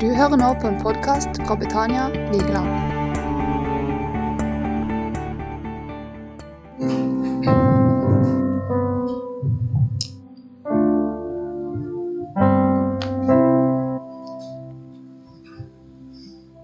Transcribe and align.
Du 0.00 0.06
hører 0.14 0.36
nå 0.38 0.48
på 0.62 0.68
en 0.68 0.76
podkast 0.78 1.40
fra 1.42 1.54
Betania 1.58 2.04
Vigeland. 2.30 2.68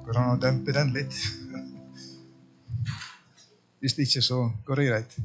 Går 0.04 0.12
det 0.12 0.20
an 0.22 0.30
å 0.30 0.38
dempe 0.38 0.78
den 0.78 0.94
litt? 0.94 1.18
Hvis 3.82 3.98
ikke, 3.98 4.22
så 4.22 4.44
går 4.62 4.78
det 4.78 4.90
greit. 4.92 5.18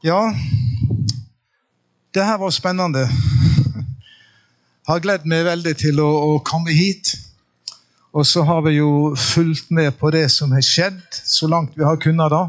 Ja, 0.00 0.22
det 2.16 2.24
her 2.24 2.40
var 2.40 2.56
spennende. 2.56 3.10
Har 4.86 5.00
gledd 5.02 5.24
meg 5.26 5.42
veldig 5.48 5.72
til 5.80 5.98
å, 5.98 6.06
å 6.06 6.34
komme 6.46 6.70
hit. 6.70 7.16
Og 8.14 8.22
så 8.26 8.44
har 8.46 8.60
vi 8.62 8.76
jo 8.76 9.16
fulgt 9.18 9.72
med 9.74 9.96
på 9.98 10.12
det 10.14 10.28
som 10.30 10.52
har 10.54 10.62
skjedd, 10.62 11.00
så 11.26 11.48
langt 11.50 11.74
vi 11.74 11.84
har 11.84 11.98
kunnet 12.00 12.30
da. 12.30 12.44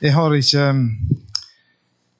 Jeg 0.00 0.14
har 0.14 0.34
ikke 0.36 0.66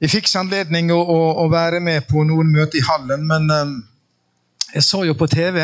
Jeg 0.03 0.11
fikk 0.13 0.27
ikke 0.27 0.41
anledning 0.43 0.91
å, 0.93 0.99
å, 0.99 1.21
å 1.41 1.47
være 1.49 1.79
med 1.81 2.05
på 2.11 2.25
noen 2.29 2.51
møter 2.53 2.83
i 2.83 2.85
hallen, 2.85 3.23
men 3.25 3.47
um, 3.49 3.77
jeg 4.75 4.85
så 4.85 5.05
jo 5.07 5.15
på 5.17 5.29
TV 5.31 5.63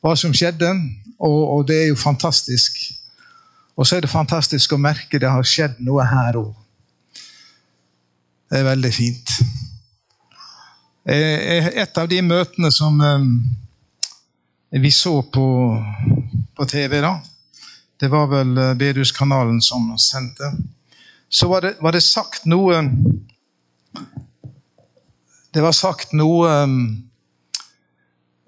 hva 0.00 0.14
som 0.16 0.32
skjedde, 0.32 0.70
og, 1.18 1.40
og 1.56 1.66
det 1.68 1.82
er 1.82 1.90
jo 1.90 1.98
fantastisk. 2.00 2.78
Og 3.76 3.84
så 3.84 3.98
er 3.98 4.06
det 4.06 4.12
fantastisk 4.14 4.72
å 4.72 4.80
merke 4.80 5.20
det 5.20 5.28
har 5.28 5.44
skjedd 5.44 5.82
noe 5.84 6.06
her 6.06 6.38
òg. 6.40 6.54
Det 8.48 8.62
er 8.62 8.70
veldig 8.70 8.94
fint. 8.94 9.36
Eh, 11.04 11.66
Et 11.66 11.98
av 11.98 12.06
de 12.08 12.20
møtene 12.22 12.70
som 12.70 13.00
eh, 13.02 13.24
vi 14.78 14.90
så 14.94 15.22
på, 15.22 15.46
på 16.54 16.66
TV, 16.70 17.00
da, 17.02 17.16
det 17.98 18.08
var 18.10 18.28
vel 18.30 18.54
Beduskanalen 18.78 19.58
som 19.62 19.90
sendte, 19.98 20.52
så 21.28 21.48
var 21.50 21.60
det, 21.66 21.74
var 21.82 21.92
det 21.96 22.04
sagt 22.06 22.46
noe 22.46 22.84
Det 25.52 25.60
var 25.60 25.74
sagt 25.76 26.12
noe 26.16 26.48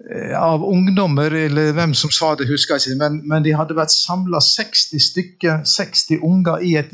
eh, 0.07 0.33
av 0.39 0.63
ungdommer, 0.63 1.35
eller 1.35 1.73
hvem 1.75 1.93
som 1.93 2.09
sa 2.09 2.35
det, 2.39 2.47
husker 2.47 2.79
jeg 2.79 2.95
ikke, 2.95 3.01
men, 3.03 3.19
men 3.27 3.43
de 3.43 3.53
hadde 3.53 3.75
vært 3.75 3.91
samla 3.93 4.39
60 4.41 5.03
stykker, 5.11 5.67
60 5.67 6.23
unger 6.23 6.63
i 6.63 6.77
et, 6.79 6.89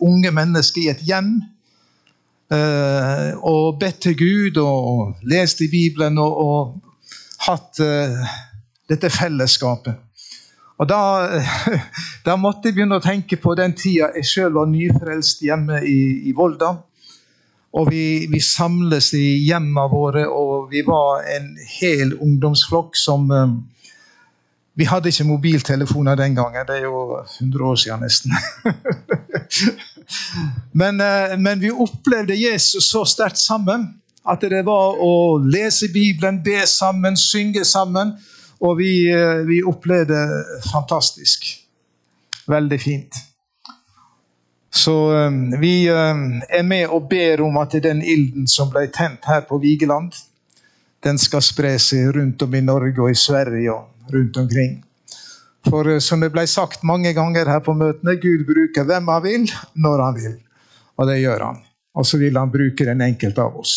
unge 0.00 0.32
mennesker 0.32 0.80
i 0.80 0.90
et 0.96 1.04
hjem. 1.06 1.36
Eh, 2.52 3.30
og 3.40 3.78
bedt 3.80 4.00
til 4.06 4.16
Gud 4.18 4.60
og 4.62 5.28
lest 5.30 5.62
i 5.64 5.70
Bibelen 5.72 6.18
og, 6.18 6.40
og 6.44 6.94
hatt 7.46 7.80
eh, 7.84 8.34
dette 8.90 9.10
fellesskapet. 9.12 10.00
Og 10.78 10.88
da, 10.90 11.00
da 12.26 12.36
måtte 12.40 12.68
jeg 12.68 12.78
begynne 12.78 12.98
å 12.98 13.04
tenke 13.04 13.38
på 13.40 13.54
den 13.58 13.76
tida 13.78 14.10
jeg 14.16 14.30
sjøl 14.30 14.56
var 14.56 14.70
nyfrelst 14.70 15.44
hjemme 15.46 15.80
i, 15.86 15.98
i 16.28 16.34
Volda. 16.36 16.74
Og 17.74 17.88
vi, 17.90 18.26
vi 18.30 18.38
samles 18.38 19.10
i 19.18 19.26
hjemmene 19.48 19.88
våre, 19.90 20.28
og 20.30 20.68
vi 20.70 20.84
var 20.86 21.24
en 21.26 21.56
hel 21.80 22.14
ungdomsflokk 22.22 22.98
som 22.98 23.30
eh, 23.34 23.54
Vi 24.74 24.84
hadde 24.84 25.08
ikke 25.08 25.24
mobiltelefoner 25.24 26.14
den 26.18 26.34
gangen, 26.34 26.66
det 26.66 26.76
er 26.76 26.82
jo 26.88 27.18
100 27.40 27.64
år 27.64 27.74
siden 27.74 28.00
nesten. 28.02 28.32
men, 30.80 31.00
eh, 31.00 31.38
men 31.38 31.60
vi 31.60 31.70
opplevde 31.70 32.34
Jesus 32.34 32.90
så 32.90 33.04
sterkt 33.04 33.38
sammen 33.38 33.86
at 34.26 34.42
det 34.42 34.64
var 34.66 34.98
å 34.98 35.38
lese 35.38 35.92
Bibelen, 35.94 36.42
be 36.42 36.66
sammen, 36.66 37.16
synge 37.16 37.64
sammen. 37.64 38.16
Og 38.60 38.78
vi, 38.78 39.06
eh, 39.12 39.46
vi 39.46 39.62
opplevde 39.62 40.18
fantastisk. 40.72 41.46
Veldig 42.48 42.80
fint. 42.80 43.22
Så 44.74 44.96
eh, 45.14 45.40
vi 45.60 45.86
er 45.86 46.62
med 46.66 46.86
og 46.88 47.06
ber 47.08 47.46
om 47.46 47.62
at 47.62 47.78
den 47.78 48.02
ilden 48.02 48.50
som 48.50 48.74
ble 48.74 48.88
tent 48.90 49.30
her 49.30 49.46
på 49.46 49.62
Vigeland, 49.62 50.10
den 51.04 51.18
skal 51.18 51.42
spre 51.44 51.76
seg 51.78 52.16
rundt 52.16 52.42
om 52.42 52.54
i 52.54 52.64
Norge 52.64 53.02
og 53.02 53.12
i 53.12 53.18
Sverige 53.18 53.70
og 53.70 53.93
rundt 54.12 54.36
omkring. 54.36 54.82
For 55.68 55.88
eh, 55.90 56.00
som 56.04 56.20
det 56.24 56.32
ble 56.34 56.46
sagt 56.50 56.84
mange 56.86 57.14
ganger 57.16 57.48
her 57.50 57.62
på 57.64 57.76
møtene, 57.76 58.16
Gud 58.20 58.46
bruker 58.48 58.86
hvem 58.88 59.10
han 59.12 59.24
vil, 59.24 59.50
når 59.74 60.04
han 60.04 60.18
vil. 60.20 60.38
Og 60.98 61.10
det 61.10 61.20
gjør 61.22 61.48
han. 61.48 61.60
Og 61.94 62.06
så 62.06 62.18
vil 62.20 62.36
han 62.38 62.52
bruke 62.52 62.86
den 62.86 63.02
enkelte 63.04 63.42
av 63.42 63.58
oss. 63.60 63.76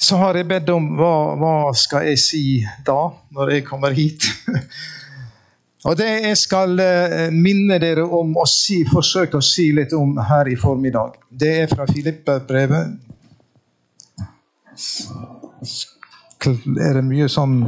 Så 0.00 0.16
har 0.16 0.34
jeg 0.34 0.48
bedt 0.48 0.70
om 0.72 0.94
hva, 0.96 1.36
hva 1.36 1.54
skal 1.76 2.08
jeg 2.08 2.20
si 2.22 2.44
da, 2.86 3.10
når 3.36 3.52
jeg 3.56 3.66
kommer 3.68 3.94
hit. 3.94 4.24
Og 5.88 5.96
det 5.96 6.08
jeg 6.08 6.36
skal 6.36 6.80
eh, 6.84 7.30
minne 7.32 7.78
dere 7.80 8.04
om 8.04 8.34
å 8.36 8.44
si, 8.48 8.82
forsøke 8.88 9.38
å 9.38 9.44
si 9.44 9.70
litt 9.76 9.94
om 9.96 10.18
her 10.28 10.48
i 10.52 10.56
formiddag, 10.60 11.16
det 11.30 11.52
er 11.62 11.70
fra 11.70 11.86
Filippe-brevet. 11.88 12.98
Er 16.46 16.94
det 16.96 17.04
mye 17.04 17.28
sånn 17.28 17.58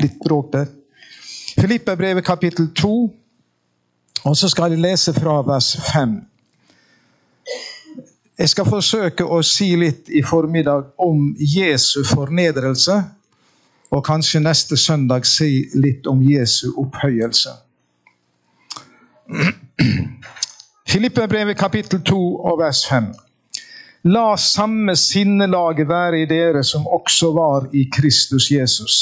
litt 0.00 0.18
bråk 0.22 0.52
der? 0.54 0.68
Filippe-brevet 1.58 2.24
kapittel 2.24 2.70
2, 2.78 2.90
og 4.24 4.36
så 4.36 4.48
skal 4.48 4.74
jeg 4.74 4.82
lese 4.84 5.12
fra 5.16 5.40
vers 5.46 5.72
5. 5.90 6.18
Jeg 8.40 8.48
skal 8.48 8.68
forsøke 8.68 9.24
å 9.26 9.42
si 9.44 9.74
litt 9.76 10.08
i 10.08 10.22
formiddag 10.24 10.94
om 11.02 11.34
Jesu 11.36 12.04
fornedrelse, 12.08 12.96
og 13.90 14.04
kanskje 14.06 14.40
neste 14.40 14.78
søndag 14.78 15.26
si 15.28 15.66
litt 15.74 16.06
om 16.06 16.22
Jesu 16.22 16.70
opphøyelse. 16.78 17.50
Filippebrevet 20.90 21.58
kapittel 21.58 22.00
2 22.06 22.20
og 22.50 22.62
vers 22.62 22.86
5. 22.88 23.10
La 24.08 24.36
samme 24.36 24.94
sinnelaget 24.96 25.88
være 25.88 26.22
i 26.22 26.26
dere 26.26 26.62
som 26.64 26.86
også 26.88 27.32
var 27.36 27.68
i 27.76 27.84
Kristus 27.92 28.50
Jesus. 28.50 28.96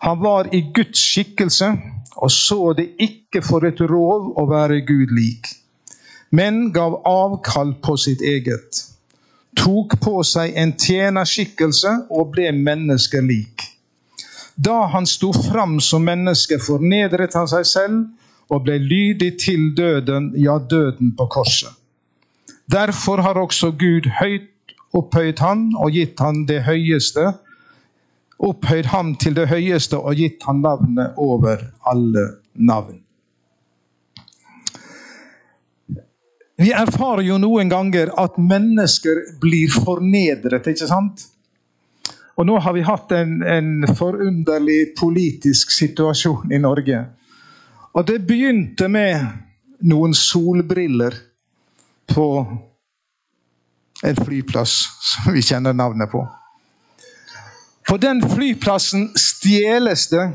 Han 0.00 0.20
var 0.22 0.46
i 0.54 0.60
Guds 0.74 1.00
skikkelse 1.00 1.72
og 2.16 2.30
så 2.30 2.72
det 2.72 2.88
ikke 3.02 3.42
for 3.44 3.66
et 3.68 3.80
rov 3.90 4.32
å 4.40 4.46
være 4.48 4.80
Gud 4.88 5.12
lik, 5.16 5.48
men 6.30 6.70
gav 6.72 7.00
avkall 7.06 7.74
på 7.84 7.96
sitt 8.00 8.22
eget. 8.24 8.82
Tok 9.56 9.98
på 10.00 10.20
seg 10.24 10.56
en 10.56 10.74
tjenerskikkelse 10.80 11.92
og 12.10 12.32
ble 12.36 12.50
menneskelik. 12.56 13.64
Da 14.56 14.86
han 14.92 15.08
sto 15.08 15.32
fram 15.36 15.80
som 15.84 16.04
menneske, 16.08 16.58
fornedret 16.60 17.36
han 17.36 17.48
seg 17.48 17.66
selv 17.68 18.52
og 18.52 18.62
ble 18.64 18.78
lydig 18.80 19.34
til 19.42 19.72
døden, 19.76 20.30
ja, 20.40 20.56
døden 20.58 21.12
på 21.18 21.26
korset. 21.32 21.75
Derfor 22.72 23.22
har 23.22 23.38
også 23.38 23.70
Gud 23.78 24.08
høyt 24.20 24.52
opphøyd 24.96 25.40
han 25.42 25.70
og 25.76 25.94
gitt 25.94 26.20
han 26.22 26.44
det 26.48 26.62
høyeste, 26.66 27.30
opphøyd 28.36 28.90
ham 28.92 29.14
til 29.20 29.36
det 29.36 29.48
høyeste 29.50 29.98
og 29.98 30.16
gitt 30.18 30.44
han 30.48 30.62
navnet 30.64 31.16
over 31.20 31.68
alle 31.88 32.26
navn. 32.54 33.00
Vi 36.56 36.70
erfarer 36.72 37.26
jo 37.26 37.36
noen 37.36 37.68
ganger 37.68 38.14
at 38.16 38.38
mennesker 38.40 39.18
blir 39.42 39.72
fornedret, 39.72 40.64
ikke 40.72 40.88
sant? 40.88 41.26
Og 42.36 42.48
nå 42.48 42.56
har 42.64 42.72
vi 42.76 42.84
hatt 42.84 43.12
en, 43.16 43.42
en 43.44 43.84
forunderlig 43.96 44.94
politisk 44.96 45.72
situasjon 45.72 46.52
i 46.52 46.60
Norge. 46.60 47.02
Og 47.96 48.08
det 48.08 48.22
begynte 48.28 48.88
med 48.92 49.20
noen 49.88 50.16
solbriller 50.16 51.16
på 52.14 52.46
en 54.02 54.16
flyplass 54.16 54.74
som 55.00 55.34
vi 55.34 55.42
kjenner 55.42 55.72
navnet 55.72 56.10
på. 56.10 56.22
På 57.88 57.96
den 57.96 58.22
flyplassen 58.28 59.12
stjeles 59.18 60.08
det 60.10 60.26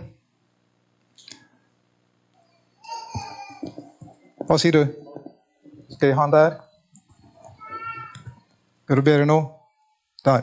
Hva 4.52 4.58
sier 4.60 4.76
du? 4.76 4.82
Skal 5.94 6.10
jeg 6.10 6.16
ha 6.18 6.26
den 6.28 6.34
der? 6.34 6.56
Er 8.90 9.00
du 9.00 9.02
bedre 9.06 9.28
nå? 9.30 9.38
Der. 10.26 10.42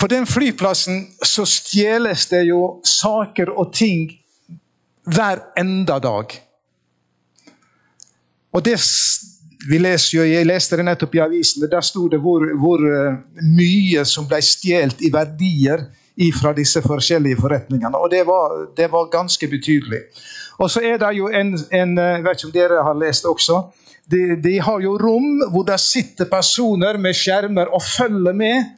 På 0.00 0.08
den 0.10 0.26
flyplassen 0.26 1.04
så 1.22 1.44
stjeles 1.46 2.24
det 2.32 2.40
jo 2.48 2.80
saker 2.82 3.52
og 3.54 3.70
ting 3.76 4.08
hver 5.06 5.44
enda 5.60 6.00
dag. 6.02 6.34
Og 8.50 8.64
det 8.64 8.80
vi 9.68 9.78
leser 9.78 10.18
jo, 10.18 10.24
Jeg 10.24 10.46
leste 10.48 10.76
det 10.78 10.86
nettopp 10.88 11.14
i 11.14 11.22
avisen. 11.24 11.66
Der 11.70 11.84
sto 11.84 12.06
det 12.08 12.20
hvor, 12.22 12.44
hvor 12.60 12.80
uh, 12.80 13.18
mye 13.44 14.04
som 14.08 14.28
ble 14.28 14.40
stjålet 14.44 15.02
i 15.04 15.12
verdier 15.12 15.88
fra 16.36 16.52
disse 16.52 16.82
forskjellige 16.84 17.38
forretningene. 17.40 17.96
Og 17.96 18.10
det 18.12 18.26
var, 18.28 18.56
det 18.76 18.90
var 18.92 19.08
ganske 19.12 19.46
betydelig. 19.48 20.02
Og 20.60 20.68
så 20.70 20.82
er 20.84 20.98
det 21.00 21.14
jo 21.16 21.30
en, 21.32 21.54
en 21.72 21.96
Jeg 21.96 22.24
vet 22.24 22.36
ikke 22.36 22.48
om 22.48 22.52
dere 22.52 22.82
har 22.84 22.98
lest 22.98 23.24
også. 23.24 23.62
De, 24.10 24.36
de 24.42 24.58
har 24.60 24.80
jo 24.84 24.98
rom 24.98 25.40
hvor 25.52 25.64
det 25.64 25.78
sitter 25.80 26.28
personer 26.28 26.98
med 26.98 27.16
skjermer 27.16 27.72
og 27.72 27.82
følger 27.82 28.36
med 28.36 28.76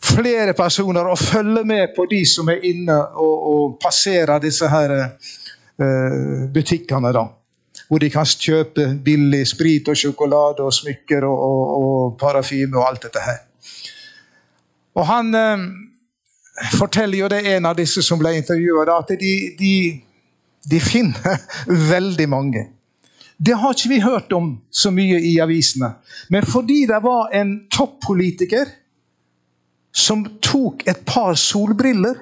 flere 0.00 0.54
personer 0.56 1.06
og 1.06 1.18
følger 1.18 1.64
med 1.64 1.94
på 1.96 2.06
de 2.10 2.22
som 2.26 2.48
er 2.48 2.64
inne 2.64 2.96
og, 2.96 3.36
og 3.52 3.76
passerer 3.82 4.40
disse 4.42 4.68
her 4.68 4.96
uh, 4.96 6.48
butikkene. 6.54 7.12
da. 7.12 7.26
Hvor 7.90 7.98
de 7.98 8.10
kan 8.10 8.26
kjøpe 8.26 8.84
billig 9.02 9.42
sprit 9.50 9.88
og 9.90 9.98
sjokolade 9.98 10.62
og 10.62 10.74
smykker 10.74 11.26
og, 11.26 11.38
og, 11.46 11.62
og 11.78 12.18
parafyme 12.20 12.78
og 12.78 12.86
alt 12.86 13.08
dette 13.08 13.22
her. 13.24 13.40
Og 14.94 15.06
han 15.06 15.34
eh, 15.34 15.64
forteller 16.78 17.18
jo 17.18 17.30
det 17.32 17.40
en 17.54 17.66
av 17.66 17.74
disse 17.78 18.02
som 18.06 18.20
ble 18.20 18.36
intervjua, 18.38 18.86
at 18.94 19.10
de, 19.18 19.32
de, 19.58 19.74
de 20.70 20.80
finner 20.82 21.42
veldig 21.94 22.28
mange. 22.30 22.68
Det 23.40 23.56
har 23.56 23.72
ikke 23.72 23.88
vi 23.88 24.00
hørt 24.04 24.32
om 24.36 24.52
så 24.70 24.92
mye 24.92 25.18
i 25.24 25.38
avisene. 25.40 25.94
Men 26.28 26.46
fordi 26.46 26.84
det 26.86 26.98
var 27.02 27.32
en 27.34 27.54
toppolitiker 27.72 28.68
som 29.96 30.26
tok 30.44 30.84
et 30.86 31.00
par 31.08 31.34
solbriller, 31.40 32.18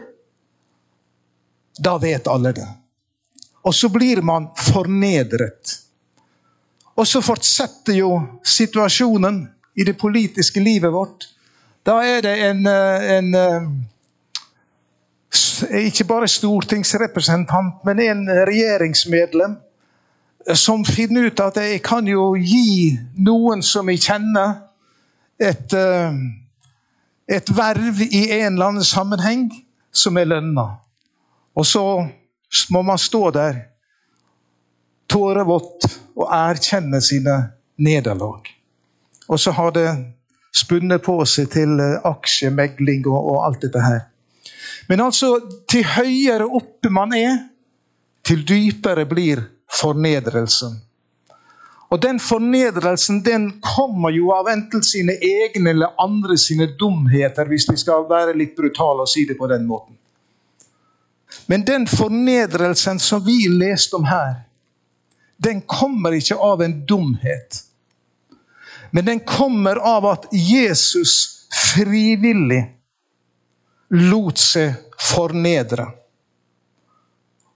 da 1.78 1.96
vet 1.98 2.30
alle 2.30 2.54
det. 2.54 2.68
Og 3.64 3.74
så 3.74 3.88
blir 3.88 4.22
man 4.22 4.48
fornedret. 4.72 5.74
Og 6.98 7.06
så 7.06 7.20
fortsetter 7.22 8.00
jo 8.00 8.10
situasjonen 8.44 9.42
i 9.78 9.84
det 9.86 9.98
politiske 9.98 10.60
livet 10.60 10.92
vårt. 10.92 11.28
Da 11.86 12.00
er 12.02 12.20
det 12.26 12.34
en, 12.50 12.66
eh, 12.66 13.16
en 13.18 13.34
eh, 13.34 13.62
Ikke 15.74 16.04
bare 16.04 16.28
stortingsrepresentant, 16.28 17.84
men 17.84 18.00
en 18.00 18.28
regjeringsmedlem 18.30 19.56
som 20.54 20.84
finner 20.84 21.26
ut 21.26 21.40
at 21.40 21.56
jeg 21.60 21.82
kan 21.84 22.06
jo 22.08 22.30
gi 22.38 22.96
noen 23.18 23.62
som 23.62 23.88
jeg 23.90 24.00
kjenner, 24.06 24.54
et, 25.38 25.74
eh, 25.74 26.14
et 27.28 27.50
verv 27.56 28.00
i 28.06 28.22
en 28.40 28.54
eller 28.54 28.66
annen 28.66 28.84
sammenheng 28.84 29.50
som 29.92 30.16
er 30.16 30.30
lønna. 30.30 30.66
Og 31.54 31.66
så 31.66 31.84
må 32.70 32.82
man 32.82 32.98
stå 32.98 33.30
der 33.34 33.58
tårevått 35.08 35.86
og 36.18 36.28
erkjenne 36.32 37.00
sine 37.04 37.36
nederlag. 37.80 38.48
Og 39.28 39.40
så 39.40 39.52
har 39.56 39.72
det 39.76 39.88
spunnet 40.56 41.02
på 41.04 41.16
seg 41.28 41.50
til 41.52 41.78
eh, 41.80 41.98
aksjemegling 42.08 43.06
og, 43.08 43.18
og 43.18 43.44
alt 43.46 43.64
dette 43.66 43.84
her. 43.84 44.02
Men 44.88 45.04
altså, 45.04 45.34
til 45.68 45.84
høyere 45.84 46.48
oppe 46.48 46.90
man 46.92 47.12
er, 47.16 47.38
til 48.24 48.44
dypere 48.48 49.04
blir 49.08 49.44
fornedrelsen. 49.72 50.78
Og 51.88 52.02
den 52.02 52.18
fornedrelsen 52.20 53.22
den 53.24 53.46
kommer 53.64 54.12
jo 54.12 54.32
av 54.36 54.50
enten 54.52 54.82
sine 54.84 55.14
egne 55.24 55.72
eller 55.72 55.94
andre 56.00 56.36
sine 56.40 56.68
dumheter, 56.80 57.48
hvis 57.48 57.68
vi 57.70 57.78
skal 57.80 58.04
være 58.10 58.36
litt 58.36 58.56
brutale 58.56 59.06
og 59.06 59.08
si 59.08 59.24
det 59.28 59.38
på 59.38 59.48
den 59.48 59.64
måten. 59.68 59.96
Men 61.48 61.64
den 61.64 61.86
fornedrelsen 61.88 62.98
som 63.00 63.24
vi 63.24 63.46
leste 63.48 63.96
om 63.96 64.04
her, 64.04 64.34
den 65.40 65.62
kommer 65.64 66.12
ikke 66.12 66.36
av 66.36 66.62
en 66.62 66.74
dumhet. 66.86 67.62
Men 68.90 69.04
den 69.04 69.20
kommer 69.20 69.76
av 69.76 70.06
at 70.06 70.26
Jesus 70.32 71.46
frivillig 71.72 72.60
lot 73.96 74.40
seg 74.40 74.76
fornedre. 75.00 75.86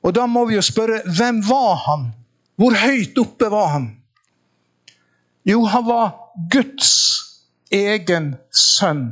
Og 0.02 0.14
da 0.16 0.24
må 0.26 0.46
vi 0.48 0.56
jo 0.56 0.64
spørre 0.64 1.02
hvem 1.18 1.42
var 1.46 1.74
han? 1.86 2.06
Hvor 2.56 2.76
høyt 2.78 3.18
oppe 3.20 3.50
var 3.52 3.74
han? 3.74 3.90
Jo, 5.44 5.64
han 5.66 5.84
var 5.84 6.14
Guds 6.50 6.94
egen 7.74 8.36
sønn. 8.54 9.10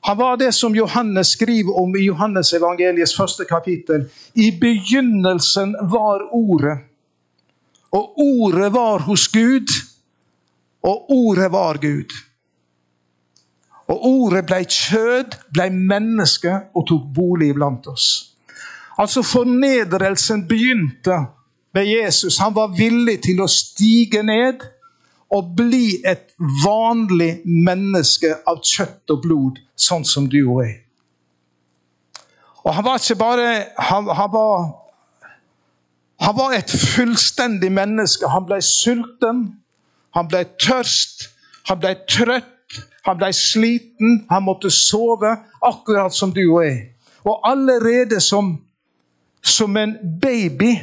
Han 0.00 0.16
var 0.16 0.36
det 0.36 0.52
som 0.54 0.76
Johannes 0.76 1.28
skriver 1.28 1.78
om 1.78 1.96
i 1.96 2.04
Johannes 2.06 2.52
evangeliets 2.52 3.16
første 3.16 3.44
kapittel. 3.44 4.06
I 4.34 4.50
begynnelsen 4.60 5.74
var 5.90 6.28
Ordet. 6.32 6.78
Og 7.92 8.18
Ordet 8.20 8.72
var 8.72 8.98
hos 8.98 9.28
Gud, 9.28 9.68
og 10.82 11.10
Ordet 11.10 11.52
var 11.52 11.78
Gud. 11.82 12.14
Og 13.88 14.06
Ordet 14.06 14.44
ble 14.46 14.64
kjød, 14.64 15.36
ble 15.52 15.70
menneske 15.72 16.52
og 16.74 16.86
tok 16.88 17.08
bolig 17.14 17.54
blant 17.56 17.86
oss. 17.88 18.34
Altså 18.98 19.22
Fornedrelsen 19.22 20.48
begynte 20.48 21.24
med 21.74 21.86
Jesus. 21.86 22.38
Han 22.38 22.54
var 22.54 22.74
villig 22.76 23.20
til 23.24 23.40
å 23.40 23.48
stige 23.48 24.22
ned 24.22 24.64
og 25.32 25.54
bli 25.56 26.00
et 26.06 26.27
vanlig 26.38 27.40
menneske 27.44 28.34
av 28.46 28.60
kjøtt 28.62 29.14
og 29.14 29.22
blod, 29.24 29.62
sånn 29.78 30.04
som 30.06 30.28
du 30.30 30.40
og 30.44 30.62
jeg. 30.64 30.76
Og 32.64 32.74
han 32.74 32.84
var 32.84 33.00
ikke 33.00 33.18
bare 33.18 33.48
han, 33.88 34.10
han, 34.12 34.30
var, 34.32 34.68
han 36.20 36.36
var 36.36 36.54
et 36.58 36.70
fullstendig 36.70 37.70
menneske. 37.72 38.28
Han 38.28 38.46
ble 38.46 38.60
sulten, 38.62 39.42
han 40.14 40.30
ble 40.30 40.44
tørst, 40.60 41.30
han 41.70 41.80
ble 41.80 41.94
trøtt, 42.10 42.82
han 43.08 43.18
ble 43.18 43.32
sliten, 43.32 44.22
han 44.28 44.44
måtte 44.44 44.70
sove, 44.74 45.32
akkurat 45.64 46.14
som 46.14 46.34
du 46.34 46.42
og 46.44 46.62
jeg. 46.66 46.82
Og 47.24 47.40
allerede 47.48 48.20
som 48.20 48.58
som 49.42 49.76
en 49.76 49.96
baby 50.22 50.78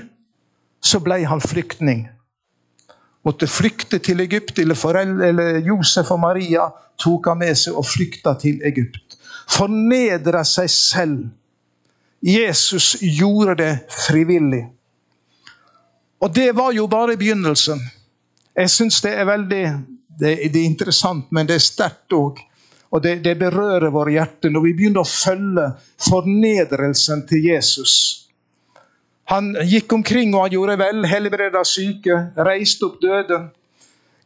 så 0.83 0.99
ble 1.03 1.23
han 1.25 1.41
flyktning. 1.41 2.05
Måtte 3.25 3.47
flykte 3.49 3.99
til 3.99 4.21
Egypt, 4.21 4.59
eller, 4.61 4.77
foreldre, 4.77 5.29
eller 5.31 5.59
Josef 5.65 6.11
og 6.13 6.19
Maria 6.21 6.67
tok 7.01 7.31
han 7.31 7.41
med 7.41 7.57
seg 7.57 7.77
og 7.77 7.87
flykta 7.89 8.35
til 8.41 8.61
Egypt. 8.65 9.17
Fornedra 9.49 10.43
seg 10.45 10.69
selv. 10.71 11.23
Jesus 12.25 12.95
gjorde 13.01 13.57
det 13.59 13.73
frivillig. 13.91 14.63
Og 16.21 16.33
det 16.33 16.51
var 16.57 16.73
jo 16.73 16.87
bare 16.87 17.17
begynnelsen. 17.17 17.81
Jeg 18.55 18.71
syns 18.71 19.01
det 19.03 19.13
er 19.13 19.27
veldig 19.27 19.63
det, 20.15 20.35
det, 20.53 20.61
er 20.61 20.65
interessant, 20.65 21.27
men 21.35 21.47
det 21.49 21.57
er 21.57 21.65
sterkt 21.65 22.13
òg. 22.15 22.39
Og 22.95 23.01
det, 23.03 23.17
det 23.25 23.35
berører 23.37 23.91
våre 23.91 24.13
hjerter 24.15 24.53
når 24.53 24.63
vi 24.63 24.75
begynner 24.77 25.03
å 25.03 25.09
følge 25.09 25.65
fornedrelsen 26.05 27.25
til 27.27 27.49
Jesus 27.49 28.24
han 29.25 29.55
gikk 29.65 29.93
omkring 29.93 30.35
og 30.35 30.45
han 30.45 30.53
gjorde 30.53 30.77
vel, 30.79 31.05
helbreda 31.09 31.63
syke, 31.65 32.17
reiste 32.37 32.85
opp 32.85 32.99
døde, 33.01 33.39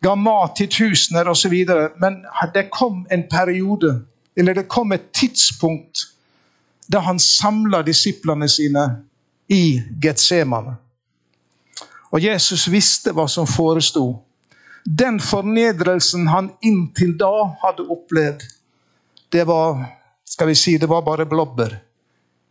ga 0.04 0.16
mat 0.16 0.58
til 0.60 0.70
tusener 0.72 1.30
osv. 1.32 1.56
Men 2.04 2.22
det 2.54 2.68
kom 2.72 3.06
en 3.12 3.24
periode, 3.32 3.94
eller 4.36 4.60
det 4.60 4.68
kom 4.68 4.92
et 4.92 5.12
tidspunkt, 5.16 6.10
da 6.92 7.04
han 7.06 7.20
samla 7.20 7.82
disiplene 7.86 8.50
sine 8.50 8.86
i 9.50 9.80
Getsemane. 10.02 10.76
Og 12.12 12.24
Jesus 12.24 12.68
visste 12.72 13.14
hva 13.14 13.28
som 13.30 13.48
foresto. 13.48 14.24
Den 14.84 15.20
fornedrelsen 15.22 16.28
han 16.28 16.50
inntil 16.66 17.14
da 17.20 17.32
hadde 17.64 17.86
opplevd, 17.86 18.44
det 19.30 19.46
var 19.46 19.78
skal 20.26 20.50
vi 20.50 20.56
si, 20.58 20.78
det 20.78 20.90
var 20.90 21.06
bare 21.06 21.28
blobber 21.30 21.76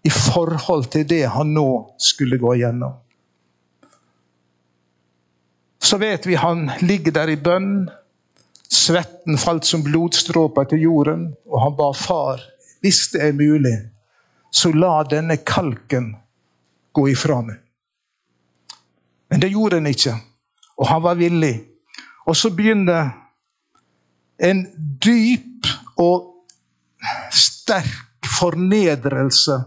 i 0.08 0.10
forhold 0.10 0.86
til 0.92 1.04
det 1.08 1.26
han 1.34 1.50
nå 1.52 1.68
skulle 2.00 2.38
gå 2.40 2.54
igjennom. 2.56 2.94
Så 5.82 5.98
vet 6.00 6.26
vi 6.26 6.38
han 6.40 6.70
ligger 6.80 7.12
der 7.18 7.32
i 7.32 7.36
bønn. 7.36 7.90
Svetten 8.68 9.36
falt 9.40 9.68
som 9.68 9.84
blodstråper 9.84 10.68
til 10.70 10.82
jorden, 10.86 11.28
og 11.48 11.62
han 11.62 11.76
ba 11.76 11.90
far, 11.96 12.40
hvis 12.80 13.06
det 13.12 13.22
er 13.26 13.36
mulig, 13.36 13.76
så 14.52 14.72
la 14.72 15.02
denne 15.08 15.38
kalken 15.44 16.10
gå 16.96 17.08
ifra 17.12 17.40
meg. 17.44 17.60
Men 19.28 19.44
det 19.44 19.52
gjorde 19.52 19.80
han 19.80 19.92
ikke, 19.92 20.16
og 20.80 20.88
han 20.88 21.04
var 21.04 21.20
villig. 21.20 21.54
Og 22.28 22.36
så 22.36 22.52
begynner 22.52 23.12
en 24.40 24.64
dyp 25.04 25.68
og 26.00 26.32
sterk 27.32 28.28
fornedrelse 28.38 29.58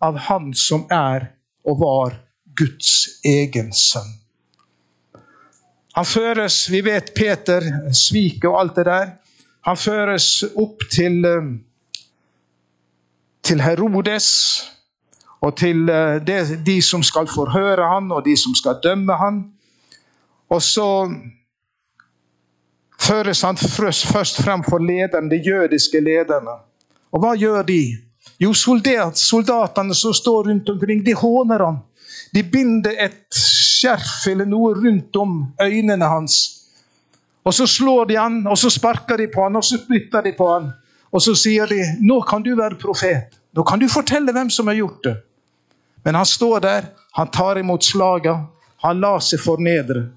av 0.00 0.16
Han 0.28 0.52
som 0.54 0.86
er 0.92 1.32
og 1.66 1.80
var 1.80 2.16
Guds 2.56 3.20
egen 3.24 3.72
sønn. 3.72 4.12
Han 5.96 6.04
føres, 6.04 6.66
vi 6.70 6.82
vet 6.84 7.14
Peter, 7.16 7.64
sviket 7.92 8.44
og 8.50 8.58
alt 8.60 8.76
det 8.76 8.84
der. 8.88 9.12
Han 9.64 9.78
føres 9.80 10.44
opp 10.54 10.84
til, 10.92 11.24
eh, 11.24 11.48
til 13.42 13.62
Herodes 13.64 14.28
og 15.40 15.56
til 15.56 15.88
eh, 15.88 16.20
de 16.66 16.76
som 16.82 17.02
skal 17.02 17.26
forhøre 17.26 17.88
han, 17.94 18.12
og 18.12 18.24
de 18.24 18.36
som 18.36 18.54
skal 18.54 18.76
dømme 18.84 19.16
han. 19.16 19.40
Og 20.48 20.62
så 20.62 21.10
føres 23.00 23.40
han 23.42 23.56
først 23.56 24.42
frem 24.42 24.64
for 24.64 24.78
lederne, 24.78 25.30
de 25.30 25.42
jødiske 25.46 26.00
lederne. 26.00 26.60
Og 27.12 27.20
hva 27.20 27.34
gjør 27.34 27.62
de? 27.62 27.82
Jo, 28.38 28.52
soldat, 28.54 29.16
soldatene 29.18 29.94
som 29.94 30.14
står 30.14 30.50
rundt 30.50 30.68
omkring, 30.68 31.04
de 31.04 31.14
håner 31.16 31.64
han. 31.64 31.78
De 32.32 32.42
binder 32.42 32.96
et 33.00 33.22
skjerf 33.32 34.26
eller 34.28 34.48
noe 34.48 34.74
rundt 34.76 35.16
om 35.16 35.38
øynene 35.62 36.08
hans. 36.10 36.40
Og 37.46 37.54
så 37.54 37.66
slår 37.66 38.10
de 38.10 38.18
han, 38.18 38.42
og 38.46 38.58
så 38.58 38.70
sparker 38.70 39.20
de 39.22 39.28
på 39.32 39.44
han, 39.46 39.56
og 39.56 39.64
så 39.64 39.78
spytter 39.78 40.24
de 40.26 40.34
på 40.36 40.48
han. 40.50 40.68
Og 41.14 41.22
så 41.22 41.36
sier 41.38 41.70
de 41.70 41.78
nå 42.02 42.18
kan 42.28 42.42
du 42.44 42.52
være 42.58 42.78
profet. 42.80 43.32
Nå 43.56 43.64
kan 43.64 43.80
du 43.80 43.86
fortelle 43.88 44.34
hvem 44.34 44.50
som 44.50 44.68
har 44.68 44.76
gjort 44.76 45.04
det. 45.06 45.14
Men 46.04 46.18
han 46.18 46.26
står 46.26 46.60
der, 46.60 46.90
han 47.16 47.30
tar 47.32 47.58
imot 47.58 47.84
slaga, 47.84 48.36
han 48.82 49.00
lar 49.00 49.22
seg 49.24 49.40
fornedre. 49.40 50.08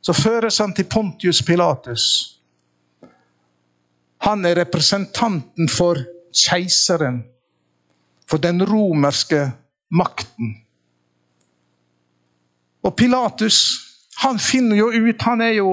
Så 0.00 0.12
føres 0.16 0.58
han 0.58 0.74
til 0.74 0.88
Pontius 0.90 1.42
Pilatus. 1.46 2.02
Han 4.26 4.44
er 4.44 4.58
representanten 4.58 5.68
for 5.70 6.00
keiseren, 6.34 7.22
for 8.30 8.42
den 8.42 8.62
romerske 8.66 9.50
makten. 9.90 10.56
Og 12.82 12.96
Pilatus 12.96 13.58
han 14.16 14.38
finner 14.38 14.76
jo 14.76 14.86
ut 14.88 15.22
Han 15.22 15.40
er 15.40 15.56
jo 15.58 15.70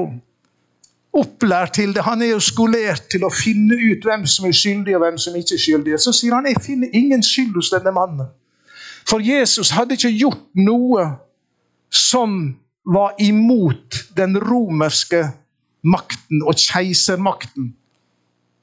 opplært 1.13 1.73
til 1.77 1.93
det. 1.93 2.03
Han 2.03 2.21
er 2.21 2.33
jo 2.33 2.39
skolert 2.41 3.05
til 3.11 3.23
å 3.23 3.29
finne 3.31 3.77
ut 3.77 4.05
hvem 4.05 4.25
som 4.27 4.47
er 4.49 4.55
skyldig, 4.57 4.95
og 4.97 5.03
hvem 5.03 5.19
som 5.21 5.35
ikke 5.37 5.55
er 5.55 5.61
skyldig. 5.61 5.99
Så 6.01 6.13
sier 6.17 6.33
han 6.33 6.47
jeg 6.49 6.61
finner 6.65 6.89
ingen 6.97 7.23
skyld 7.23 7.53
hos 7.55 7.69
denne 7.73 7.93
mannen. 7.93 8.31
For 9.05 9.21
Jesus 9.21 9.69
hadde 9.75 9.93
ikke 9.93 10.13
gjort 10.15 10.47
noe 10.57 11.05
som 11.93 12.55
var 12.83 13.13
imot 13.21 13.99
den 14.17 14.39
romerske 14.41 15.21
makten 15.85 16.41
og 16.41 16.57
keisermakten. 16.57 17.73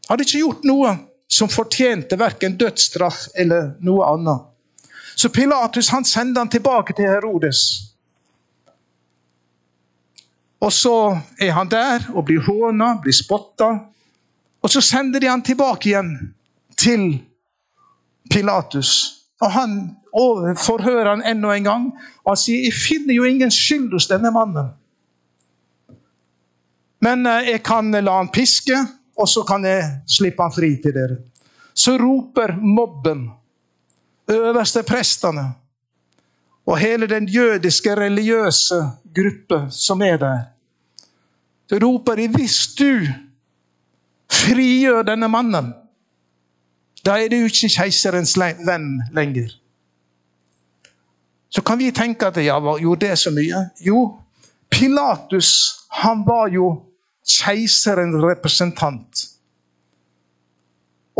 Hadde 0.09 0.27
ikke 0.27 0.43
gjort 0.43 0.67
noe 0.67 0.97
som 1.31 1.49
fortjente 1.49 2.19
verken 2.19 2.57
dødsstraff 2.59 3.29
eller 3.39 3.75
noe 3.87 4.07
annet. 4.09 4.49
Så 5.15 5.29
Pilatus 5.29 5.91
han 5.95 6.05
sender 6.05 6.41
han 6.41 6.51
tilbake 6.51 6.97
til 6.97 7.07
Herodes. 7.07 7.61
Og 10.61 10.73
så 10.73 10.95
er 11.41 11.55
han 11.57 11.71
der 11.71 12.11
og 12.15 12.25
blir 12.29 12.43
håna, 12.45 12.95
blir 13.03 13.15
spotta. 13.17 13.71
Og 14.61 14.71
så 14.71 14.81
sender 14.81 15.21
de 15.21 15.31
han 15.31 15.43
tilbake 15.43 15.89
igjen 15.89 16.11
til 16.77 17.07
Pilatus. 18.31 18.91
Og 19.41 19.53
han 19.53 19.79
forhører 20.59 21.15
han 21.15 21.25
enda 21.25 21.55
en 21.55 21.65
gang. 21.65 21.87
Og 22.25 22.31
han 22.35 22.37
sier 22.37 22.65
'Jeg 22.65 22.75
finner 22.75 23.15
jo 23.15 23.25
ingen 23.25 23.51
skyld 23.51 23.93
hos 23.93 24.07
denne 24.07 24.31
mannen'. 24.31 24.75
Men 27.01 27.27
eh, 27.27 27.51
jeg 27.51 27.63
kan 27.63 27.91
la 27.91 28.17
han 28.17 28.29
piske, 28.29 28.77
og 29.21 29.29
så 29.29 29.45
kan 29.45 29.65
jeg 29.69 29.85
slippe 30.09 30.43
han 30.43 30.55
fri 30.55 30.75
til 30.83 30.95
dere. 30.97 31.19
Så 31.75 31.97
roper 32.01 32.57
mobben, 32.61 33.27
øverste 34.31 34.83
prestene, 34.87 35.51
og 36.67 36.79
hele 36.79 37.09
den 37.09 37.29
jødiske 37.29 37.95
religiøse 37.97 38.81
gruppe 39.17 39.67
som 39.71 40.03
er 40.03 40.17
der. 40.17 40.41
Så 41.69 41.79
roper 41.83 42.17
de 42.17 42.29
hvis 42.29 42.75
du 42.79 43.07
frigjør 44.31 45.03
denne 45.03 45.29
mannen, 45.29 45.73
da 47.05 47.17
er 47.17 47.31
du 47.33 47.37
ikke 47.37 47.71
keiserens 47.73 48.37
venn 48.39 49.01
lenger. 49.17 49.51
Så 51.51 51.63
kan 51.67 51.79
vi 51.79 51.91
tenke 51.91 52.27
at 52.27 52.37
ja, 52.45 52.59
gjorde 52.61 53.07
det 53.07 53.19
så 53.19 53.31
mye? 53.35 53.65
Jo, 53.83 54.19
Pilatus 54.71 55.81
han 55.91 56.23
var 56.27 56.49
jo 56.49 56.90
keiserens 57.27 58.17
representant. 58.23 59.27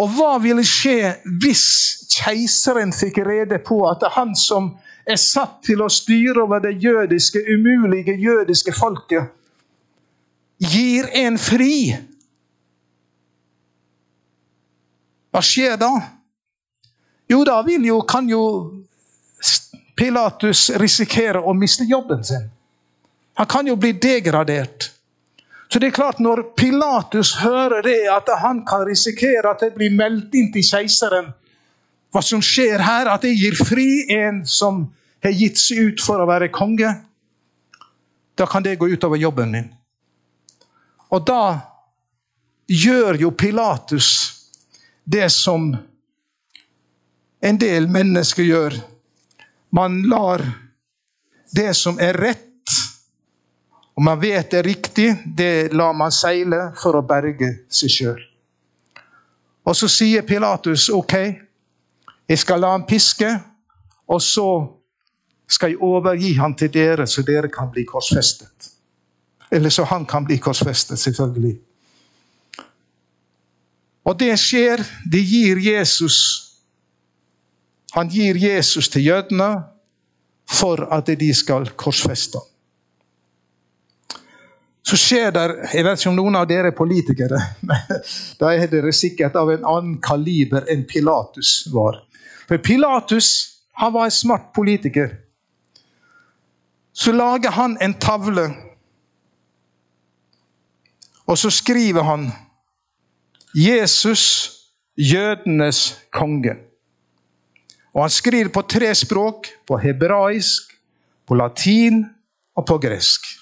Og 0.01 0.09
hva 0.17 0.37
ville 0.41 0.65
skje 0.65 1.17
hvis 1.43 1.65
keiseren 2.13 2.93
fikk 2.95 3.21
rede 3.27 3.59
på 3.65 3.83
at 3.91 4.05
han 4.15 4.33
som 4.39 4.73
er 5.09 5.19
satt 5.21 5.61
til 5.67 5.83
å 5.83 5.91
styre 5.93 6.45
over 6.45 6.63
det 6.63 6.77
jødiske, 6.83 7.43
umulige 7.53 8.15
jødiske 8.21 8.73
folket, 8.77 9.29
gir 10.61 11.09
en 11.17 11.39
fri. 11.41 11.97
Hva 15.31 15.43
skjer 15.45 15.77
da? 15.81 15.91
Jo, 17.31 17.43
da 17.47 17.63
jo, 17.65 18.01
kan 18.03 18.29
jo 18.29 18.43
Pilatus 19.97 20.71
risikere 20.81 21.43
å 21.45 21.53
miste 21.55 21.85
jobben 21.85 22.25
sin. 22.25 22.49
Han 23.39 23.47
kan 23.47 23.67
jo 23.69 23.77
bli 23.77 23.93
degradert. 23.93 24.91
Så 25.73 25.79
det 25.79 25.87
er 25.87 25.95
klart, 25.95 26.19
når 26.19 26.43
Pilatus 26.59 27.37
hører 27.39 27.83
det, 27.87 28.09
at 28.11 28.27
han 28.43 28.65
kan 28.67 28.83
risikere 28.89 29.53
at 29.53 29.63
det 29.63 29.75
blir 29.77 29.95
meldt 29.95 30.35
inn 30.35 30.51
til 30.55 30.67
keiseren 30.67 31.31
hva 32.11 32.23
som 32.27 32.43
skjer 32.43 32.83
her, 32.83 33.07
at 33.07 33.23
jeg 33.23 33.39
gir 33.39 33.59
fri 33.59 33.91
en 34.11 34.43
som 34.47 34.89
har 35.23 35.37
gitt 35.37 35.61
seg 35.63 35.93
ut 35.93 36.03
for 36.03 36.19
å 36.19 36.27
være 36.27 36.51
konge, 36.51 36.91
da 38.35 38.49
kan 38.51 38.65
det 38.65 38.79
gå 38.81 38.89
utover 38.91 39.21
jobben 39.21 39.53
min. 39.55 39.69
Og 41.15 41.23
da 41.27 41.45
gjør 42.71 43.21
jo 43.21 43.31
Pilatus 43.31 44.11
det 45.05 45.29
som 45.35 45.71
en 47.41 47.59
del 47.59 47.87
mennesker 47.91 48.47
gjør. 48.47 48.77
Man 49.75 50.03
lar 50.11 50.43
det 51.55 51.73
som 51.79 51.99
er 52.03 52.19
rett, 52.19 52.47
og 54.01 54.05
man 54.05 54.17
vet 54.17 54.47
det 54.49 54.59
er 54.59 54.65
riktig, 54.65 55.09
det 55.37 55.75
lar 55.77 55.93
man 55.93 56.09
seile 56.09 56.71
for 56.81 56.97
å 56.97 57.03
berge 57.05 57.51
seg 57.69 57.91
sjøl. 57.93 58.21
Og 59.69 59.77
så 59.77 59.91
sier 59.93 60.25
Pilatus 60.25 60.87
OK, 60.89 61.13
jeg 62.25 62.41
skal 62.41 62.63
la 62.65 62.71
ham 62.73 62.87
piske, 62.89 63.29
og 64.09 64.23
så 64.25 64.47
skal 65.53 65.75
jeg 65.75 65.83
overgi 65.85 66.31
ham 66.39 66.55
til 66.57 66.73
dere, 66.73 67.05
så 67.05 67.21
dere 67.29 67.51
kan 67.53 67.69
bli 67.75 67.85
korsfestet. 67.85 68.71
Eller 69.53 69.69
så 69.69 69.85
han 69.91 70.07
kan 70.09 70.25
bli 70.25 70.39
korsfestet, 70.41 70.97
selvfølgelig. 70.97 71.59
Og 74.09 74.17
det 74.17 74.33
skjer. 74.41 74.81
Det 75.13 75.21
gir 75.21 75.61
Jesus 75.61 76.47
Han 77.93 78.09
gir 78.09 78.37
Jesus 78.39 78.89
til 78.89 79.03
jødene 79.05 79.65
for 80.47 80.87
at 80.95 81.09
de 81.21 81.35
skal 81.35 81.67
korsfeste 81.75 82.39
ham. 82.39 82.47
Så 84.87 84.97
skjer 84.97 85.33
det 85.35 85.43
Jeg 85.75 85.85
vet 85.85 86.01
ikke 86.01 86.11
om 86.11 86.17
noen 86.17 86.37
av 86.41 86.47
dere 86.49 86.71
er 86.73 86.77
politikere, 86.77 87.41
da 88.41 88.53
er 88.55 88.71
dere 88.71 88.93
sikkert 88.97 89.37
av 89.37 89.53
en 89.53 89.67
annen 89.69 89.99
kaliber 90.03 90.65
enn 90.73 90.87
Pilatus 90.89 91.69
var. 91.75 92.01
For 92.49 92.59
Pilatus 92.59 93.29
han 93.81 93.93
var 93.93 94.09
en 94.09 94.15
smart 94.15 94.51
politiker. 94.57 95.15
Så 96.93 97.13
lager 97.13 97.55
han 97.55 97.79
en 97.81 97.95
tavle, 97.95 98.51
og 101.27 101.39
så 101.39 101.51
skriver 101.51 102.03
han 102.03 102.33
'Jesus, 103.55 104.51
jødenes 104.97 105.99
konge'. 106.13 106.57
Og 107.95 108.03
Han 108.03 108.11
skriver 108.11 108.49
på 108.49 108.63
tre 108.63 108.95
språk. 108.95 109.47
På 109.67 109.79
hebraisk, 109.79 110.63
på 111.27 111.35
latin 111.35 112.05
og 112.57 112.67
på 112.67 112.79
gresk. 112.79 113.40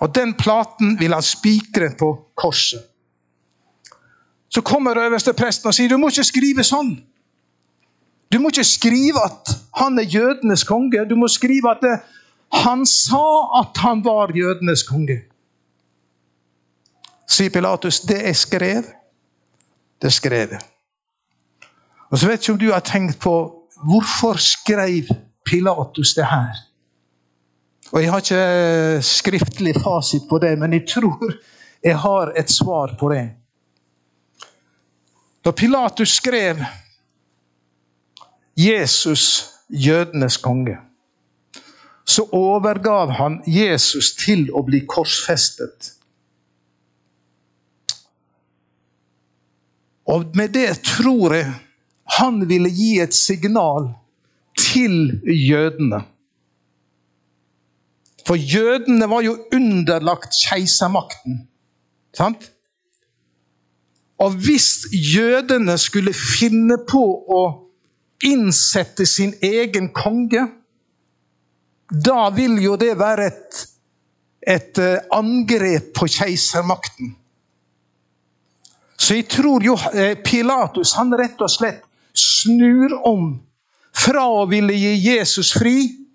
Og 0.00 0.14
Den 0.14 0.34
platen 0.34 1.00
vil 1.00 1.12
han 1.12 1.22
spikre 1.22 1.90
på 1.98 2.10
korset. 2.36 2.82
Så 4.48 4.60
kommer 4.60 4.98
øverste 4.98 5.32
presten 5.32 5.68
og 5.68 5.74
sier 5.74 5.88
du 5.88 5.96
må 5.96 6.08
ikke 6.08 6.24
skrive 6.24 6.64
sånn. 6.64 6.94
Du 8.32 8.38
må 8.40 8.50
ikke 8.50 8.64
skrive 8.64 9.22
at 9.24 9.52
han 9.76 9.98
er 9.98 10.08
jødenes 10.08 10.64
konge. 10.64 11.04
Du 11.08 11.16
må 11.16 11.28
skrive 11.28 11.70
at 11.70 11.82
det, 11.82 11.96
han 12.52 12.86
sa 12.86 13.26
at 13.60 13.76
han 13.82 14.04
var 14.04 14.32
jødenes 14.34 14.82
konge. 14.86 15.20
Sier 17.28 17.50
Pilatus, 17.50 18.00
det 18.06 18.20
er 18.28 18.32
skrevet. 18.38 18.92
Det 20.02 20.10
er 20.10 20.14
skrevet. 20.14 20.66
Og 22.10 22.18
så 22.18 22.28
vet 22.28 22.42
ikke 22.42 22.52
om 22.52 22.58
du 22.58 22.70
har 22.72 22.84
tenkt 22.86 23.18
på 23.20 23.34
hvorfor 23.84 24.38
skrev 24.40 25.10
Pilatus 25.46 26.14
det 26.14 26.26
her. 26.30 26.65
Og 27.92 28.02
Jeg 28.02 28.10
har 28.10 28.18
ikke 28.18 29.02
skriftlig 29.02 29.74
fasit 29.74 30.22
på 30.28 30.38
det, 30.38 30.58
men 30.58 30.72
jeg 30.72 30.86
tror 30.88 31.34
jeg 31.84 31.98
har 31.98 32.32
et 32.36 32.50
svar 32.50 32.96
på 32.98 33.08
det. 33.12 33.30
Da 35.44 35.50
Pilatus 35.50 36.08
skrev 36.08 36.56
'Jesus, 38.56 39.44
jødenes 39.70 40.36
konge', 40.36 40.78
så 42.04 42.28
overgav 42.32 43.10
han 43.10 43.42
Jesus 43.46 44.14
til 44.14 44.50
å 44.54 44.62
bli 44.62 44.80
korsfestet. 44.86 45.92
Og 50.06 50.24
med 50.34 50.48
det 50.48 50.80
tror 50.82 51.34
jeg 51.34 51.54
han 52.18 52.48
ville 52.48 52.70
gi 52.70 52.98
et 53.02 53.14
signal 53.14 53.90
til 54.58 55.20
jødene. 55.26 56.04
For 58.26 58.34
jødene 58.34 59.06
var 59.10 59.22
jo 59.22 59.36
underlagt 59.54 60.34
keisermakten. 60.48 61.46
Sant? 62.16 62.52
Og 64.18 64.32
hvis 64.32 64.86
jødene 64.92 65.78
skulle 65.78 66.14
finne 66.16 66.78
på 66.88 67.02
å 67.28 67.42
innsette 68.24 69.06
sin 69.06 69.34
egen 69.44 69.90
konge, 69.94 70.46
da 71.90 72.30
vil 72.34 72.56
jo 72.62 72.74
det 72.80 72.96
være 72.98 73.26
et, 73.28 73.60
et 74.42 74.80
eh, 74.82 75.04
angrep 75.12 75.92
på 75.94 76.08
keisermakten. 76.10 77.12
Så 78.96 79.20
jeg 79.20 79.28
tror 79.30 79.62
jo 79.62 79.76
eh, 79.92 80.16
Pilatus 80.24 80.96
han 80.96 81.12
rett 81.14 81.40
og 81.44 81.52
slett 81.52 81.84
snur 82.16 82.96
om. 83.06 83.28
Fra 83.96 84.24
å 84.32 84.46
ville 84.48 84.74
gi 84.74 84.94
Jesus 85.04 85.52
fri, 85.56 86.05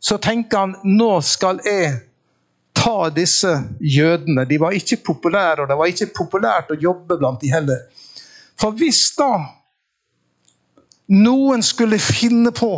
så 0.00 0.18
tenker 0.18 0.58
han 0.58 0.76
nå 0.84 1.20
skal 1.24 1.60
jeg 1.64 1.98
ta 2.72 3.10
disse 3.12 3.50
jødene. 3.80 4.46
De 4.48 4.58
var 4.60 4.72
ikke 4.76 4.96
populære, 5.04 5.62
og 5.62 5.68
det 5.68 5.76
var 5.76 5.90
ikke 5.90 6.12
populært 6.16 6.72
å 6.72 6.78
jobbe 6.80 7.18
blant 7.20 7.40
de 7.42 7.52
heller. 7.52 7.82
For 8.60 8.76
hvis 8.76 9.10
da 9.18 9.34
noen 11.10 11.64
skulle 11.66 11.98
finne 12.00 12.52
på 12.56 12.72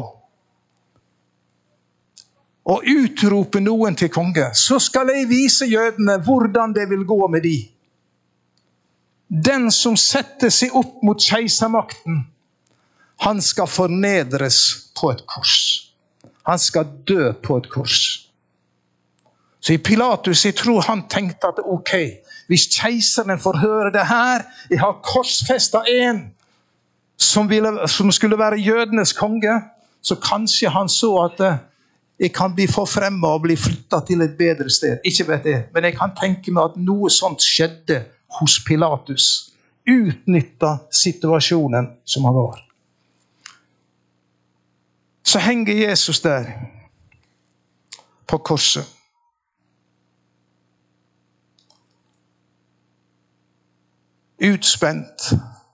å 2.63 2.79
utrope 2.87 3.61
noen 3.63 3.97
til 3.99 4.11
konge, 4.13 4.49
så 4.55 4.79
skal 4.83 5.11
jeg 5.15 5.31
vise 5.31 5.67
jødene 5.71 6.19
hvordan 6.23 6.75
det 6.75 6.89
vil 6.91 7.07
gå 7.07 7.21
med 7.31 7.47
de. 7.47 7.57
Den 9.33 9.71
som 9.73 9.97
setter 9.97 10.51
seg 10.53 10.75
opp 10.77 11.01
mot 11.07 11.23
keisermakten, 11.23 12.25
han 13.23 13.41
skal 13.43 13.71
fornedres 13.71 14.59
på 14.99 15.13
et 15.15 15.23
kors. 15.31 15.92
Han 16.47 16.59
skal 16.59 16.87
dø 17.09 17.33
på 17.33 17.57
et 17.57 17.71
kors. 17.71 18.29
Så 19.63 19.77
i 19.77 19.79
Pilatus 19.79 20.45
jeg 20.45 20.57
tror 20.59 20.83
han 20.89 21.05
tenkte 21.09 21.53
at 21.53 21.61
ok, 21.63 21.93
hvis 22.51 22.67
keiseren 22.75 23.39
får 23.39 23.61
høre 23.63 23.93
det 23.95 24.07
her 24.09 24.43
Jeg 24.71 24.81
har 24.81 24.99
korsfesta 25.07 25.85
en 25.89 26.33
som, 27.17 27.51
ville, 27.51 27.89
som, 27.89 28.11
skulle 28.11 28.39
være 28.39 28.59
jødenes 28.59 29.13
konge. 29.13 29.61
Så 30.03 30.17
kanskje 30.19 30.69
han 30.69 30.89
så 30.89 31.13
at 31.25 31.41
eh, 31.41 31.61
jeg 32.19 32.33
kan 32.35 32.55
bli 32.55 32.67
forfremma 32.67 33.37
og 33.37 33.45
bli 33.47 33.57
flytta 33.57 34.01
til 34.07 34.25
et 34.25 34.35
bedre 34.39 34.71
sted. 34.71 34.99
Ikke 35.05 35.29
vet 35.29 35.47
jeg, 35.47 35.65
Men 35.75 35.85
jeg 35.85 35.97
kan 35.99 36.11
tenke 36.19 36.53
meg 36.53 36.73
at 36.73 36.77
noe 36.77 37.11
sånt 37.11 37.43
skjedde 37.43 38.03
hos 38.41 38.59
Pilatus. 38.67 39.29
Utnytta 39.87 40.77
situasjonen 40.91 41.89
som 42.05 42.27
han 42.27 42.35
var. 42.35 42.59
Så 45.23 45.39
henger 45.39 45.75
Jesus 45.75 46.21
der 46.21 46.53
på 48.27 48.39
korset. 48.39 48.87
Utspent 54.43 55.31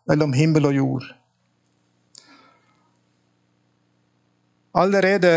mellom 0.06 0.32
himmel 0.32 0.66
og 0.66 0.76
jord. 0.76 1.04
Allerede 4.74 5.32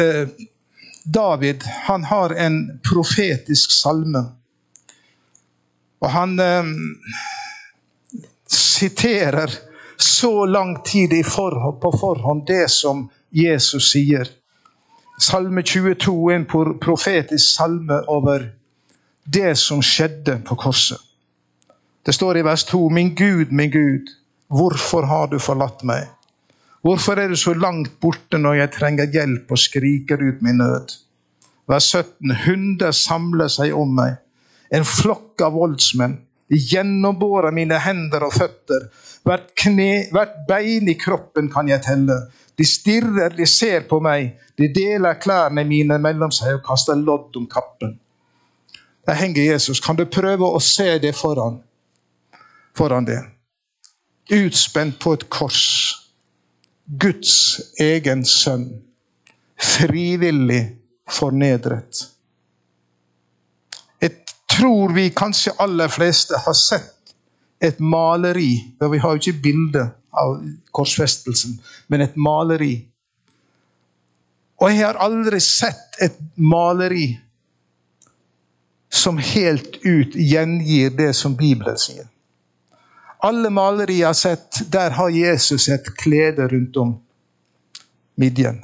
eh, 0.00 0.28
David 1.04 1.62
han 1.62 2.04
har 2.04 2.30
en 2.30 2.80
profetisk 2.88 3.70
salme. 3.70 4.24
Og 6.00 6.10
han 6.10 6.38
eh, 6.40 6.64
siterer 8.48 9.50
så 9.96 10.46
lang 10.46 10.84
tid 10.84 11.12
forhånd, 11.26 11.80
på 11.80 11.92
forhånd 12.00 12.46
det 12.46 12.70
som 12.70 13.10
Jesus 13.30 13.90
sier. 13.92 14.28
Salme 15.20 15.62
22 15.62 16.14
er 16.32 16.40
en 16.40 16.46
profetisk 16.80 17.56
salme 17.56 18.00
over 18.08 18.48
det 19.24 19.52
som 19.58 19.82
skjedde 19.84 20.40
på 20.46 20.56
korset. 20.56 20.98
Det 22.06 22.14
står 22.16 22.40
i 22.40 22.42
vers 22.42 22.64
2.: 22.64 22.88
Min 22.88 23.14
Gud, 23.14 23.52
min 23.52 23.70
Gud, 23.70 24.08
hvorfor 24.48 25.06
har 25.06 25.28
du 25.28 25.38
forlatt 25.38 25.84
meg? 25.84 26.08
Hvorfor 26.82 27.20
er 27.20 27.28
du 27.28 27.36
så 27.36 27.52
langt 27.54 28.00
borte 28.00 28.38
når 28.40 28.54
jeg 28.62 28.72
trenger 28.78 29.12
hjelp 29.12 29.52
og 29.52 29.60
skriker 29.60 30.22
ut 30.24 30.40
min 30.42 30.56
nød? 30.62 30.96
Vers 31.68 31.92
17. 31.92 32.32
Hunder 32.46 32.92
samler 32.96 33.52
seg 33.52 33.76
om 33.76 33.92
meg, 33.94 34.16
en 34.72 34.86
flokk 34.88 35.44
av 35.44 35.52
voldsmenn. 35.54 36.16
De 36.50 36.58
gjennombårer 36.58 37.54
mine 37.54 37.78
hender 37.78 38.24
og 38.26 38.32
føtter. 38.34 38.88
Hvert, 39.28 39.52
kne, 39.54 40.08
hvert 40.10 40.40
bein 40.48 40.88
i 40.88 40.96
kroppen 40.98 41.50
kan 41.52 41.68
jeg 41.70 41.84
telle. 41.84 42.16
De 42.60 42.66
stirrer, 42.68 43.32
de 43.32 43.46
ser 43.48 43.86
på 43.88 44.02
meg. 44.04 44.34
De 44.60 44.66
deler 44.68 45.16
klærne 45.16 45.62
mine 45.64 45.96
mellom 45.96 46.32
seg 46.34 46.58
og 46.58 46.66
kaster 46.66 46.98
lodd 46.98 47.38
om 47.40 47.46
kappen. 47.48 47.94
Der 49.08 49.16
henger 49.16 49.46
Jesus. 49.46 49.80
Kan 49.80 49.96
du 49.96 50.04
prøve 50.04 50.44
å 50.44 50.58
se 50.60 50.98
det 51.00 51.14
foran? 51.16 51.56
Foran 52.76 53.08
det. 53.08 53.22
Utspent 54.36 54.98
på 55.00 55.14
et 55.16 55.24
kors 55.32 55.62
Guds 57.00 57.32
egen 57.80 58.26
sønn, 58.28 58.66
frivillig 59.56 60.60
fornedret. 61.08 62.02
Jeg 64.04 64.18
tror 64.52 64.92
vi 64.98 65.06
kanskje 65.16 65.56
aller 65.64 65.88
fleste 65.88 66.44
har 66.44 66.58
sett 66.60 67.14
et 67.62 67.80
maleri. 67.80 68.52
Vi 68.84 69.00
har 69.00 69.16
jo 69.16 69.22
ikke 69.22 69.42
bilde 69.48 69.86
av 70.10 70.40
korsfestelsen, 70.74 71.58
men 71.86 72.04
et 72.04 72.16
maleri. 72.16 72.74
Og 74.60 74.72
jeg 74.72 74.84
har 74.84 75.00
aldri 75.00 75.40
sett 75.40 76.00
et 76.02 76.18
maleri 76.36 77.12
som 78.90 79.18
helt 79.22 79.78
ut 79.84 80.16
gjengir 80.18 80.90
det 80.98 81.12
som 81.16 81.36
Bibelen 81.38 81.78
sier. 81.78 82.08
Alle 83.22 83.50
malerier 83.52 84.00
jeg 84.00 84.08
har 84.08 84.18
sett, 84.18 84.62
der 84.72 84.96
har 84.96 85.12
Jesus 85.12 85.68
et 85.68 85.86
klede 86.00 86.48
rundt 86.48 86.76
om 86.80 86.94
midjen. 88.20 88.62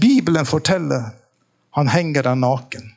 Bibelen 0.00 0.46
forteller 0.46 1.12
han 1.74 1.88
henger 1.88 2.22
der 2.22 2.34
naken. 2.34 2.90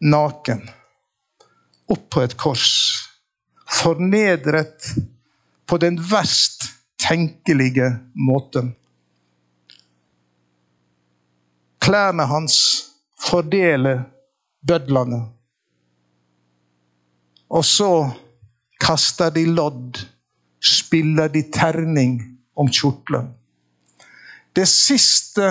Naken. 0.00 0.70
Opp 1.86 2.08
på 2.10 2.22
et 2.22 2.36
kors. 2.36 2.70
Fornedret 3.72 4.92
på 5.66 5.78
den 5.80 5.96
verst 6.10 6.64
tenkelige 7.08 7.88
måten. 8.14 8.74
Klærne 11.82 12.26
hans 12.26 12.56
fordeler 13.20 14.04
bødlene. 14.66 15.22
Og 17.50 17.64
så 17.64 18.10
kaster 18.80 19.30
de 19.30 19.44
lodd, 19.46 19.98
spiller 20.62 21.28
de 21.28 21.42
terning 21.52 22.20
om 22.56 22.68
kjortelen. 22.70 23.32
Det 24.56 24.68
siste, 24.68 25.48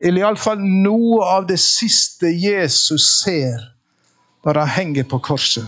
eller 0.00 0.24
iallfall 0.24 0.60
noe 0.60 1.24
av 1.24 1.48
det 1.48 1.58
siste 1.60 2.28
Jesus 2.28 3.06
ser 3.22 3.72
når 4.44 4.60
han 4.60 4.72
henger 4.76 5.08
på 5.08 5.18
korset 5.24 5.66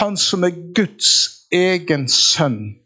Han 0.00 0.16
som 0.16 0.44
er 0.44 0.54
Guds 0.74 1.10
egen 1.52 2.08
sønn. 2.08 2.76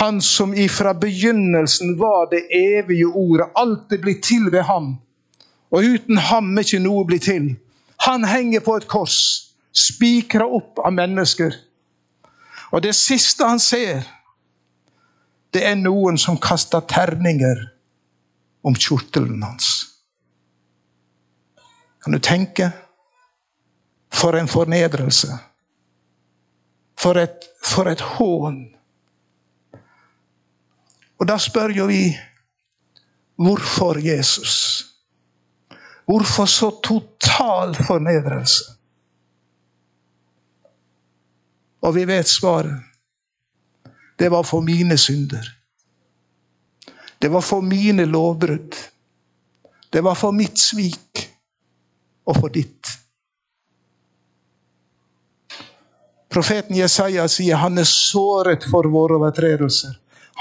Han 0.00 0.20
som 0.22 0.54
ifra 0.54 0.94
begynnelsen 0.94 1.98
var 1.98 2.30
det 2.30 2.42
evige 2.50 3.06
ordet. 3.06 3.50
Alt 3.54 3.92
er 3.92 4.00
blitt 4.02 4.24
til 4.24 4.48
ved 4.52 4.62
ham. 4.66 4.96
Og 5.70 5.84
uten 5.84 6.18
ham 6.18 6.56
er 6.58 6.66
ikke 6.66 6.82
noe 6.82 7.04
blitt 7.06 7.28
til. 7.28 7.52
Han 8.06 8.24
henger 8.24 8.64
på 8.64 8.76
et 8.80 8.88
kors 8.90 9.18
spikra 9.74 10.46
opp 10.46 10.78
av 10.78 10.94
mennesker. 10.94 11.54
Og 12.72 12.82
det 12.82 12.94
siste 12.98 13.46
han 13.46 13.60
ser, 13.62 14.02
det 15.54 15.62
er 15.66 15.78
noen 15.78 16.18
som 16.18 16.38
kaster 16.42 16.82
terninger 16.90 17.60
om 18.66 18.74
kjortelen 18.74 19.42
hans. 19.42 19.68
Kan 22.02 22.14
du 22.14 22.18
tenke? 22.18 22.70
For 24.14 24.36
en 24.38 24.48
fornedrelse. 24.48 25.34
For 27.04 27.20
et, 27.20 27.44
for 27.60 27.90
et 27.90 28.00
hån. 28.00 28.62
Og 31.20 31.28
da 31.28 31.36
spør 31.38 31.74
jo 31.76 31.88
vi 31.90 32.06
hvorfor 33.36 34.00
Jesus? 34.00 34.54
Hvorfor 36.08 36.48
så 36.48 36.70
total 36.84 37.76
fornedrelse? 37.76 38.64
Og 41.84 41.94
vi 41.94 42.06
vet 42.08 42.28
svaret. 42.28 42.80
Det 44.18 44.30
var 44.30 44.42
for 44.42 44.60
mine 44.60 44.96
synder. 44.98 45.44
Det 47.22 47.32
var 47.32 47.40
for 47.40 47.60
mine 47.60 48.04
lovbrudd. 48.04 48.76
Det 49.92 50.04
var 50.04 50.14
for 50.14 50.30
mitt 50.30 50.58
svik 50.58 51.28
og 52.26 52.36
for 52.36 52.48
ditt. 52.48 53.03
Profeten 56.34 56.74
Jesaja 56.76 57.28
sier 57.30 57.60
han 57.62 57.78
er 57.78 57.86
såret 57.86 58.64
for 58.66 58.88
våre 58.90 59.20
overtredelser. 59.20 59.92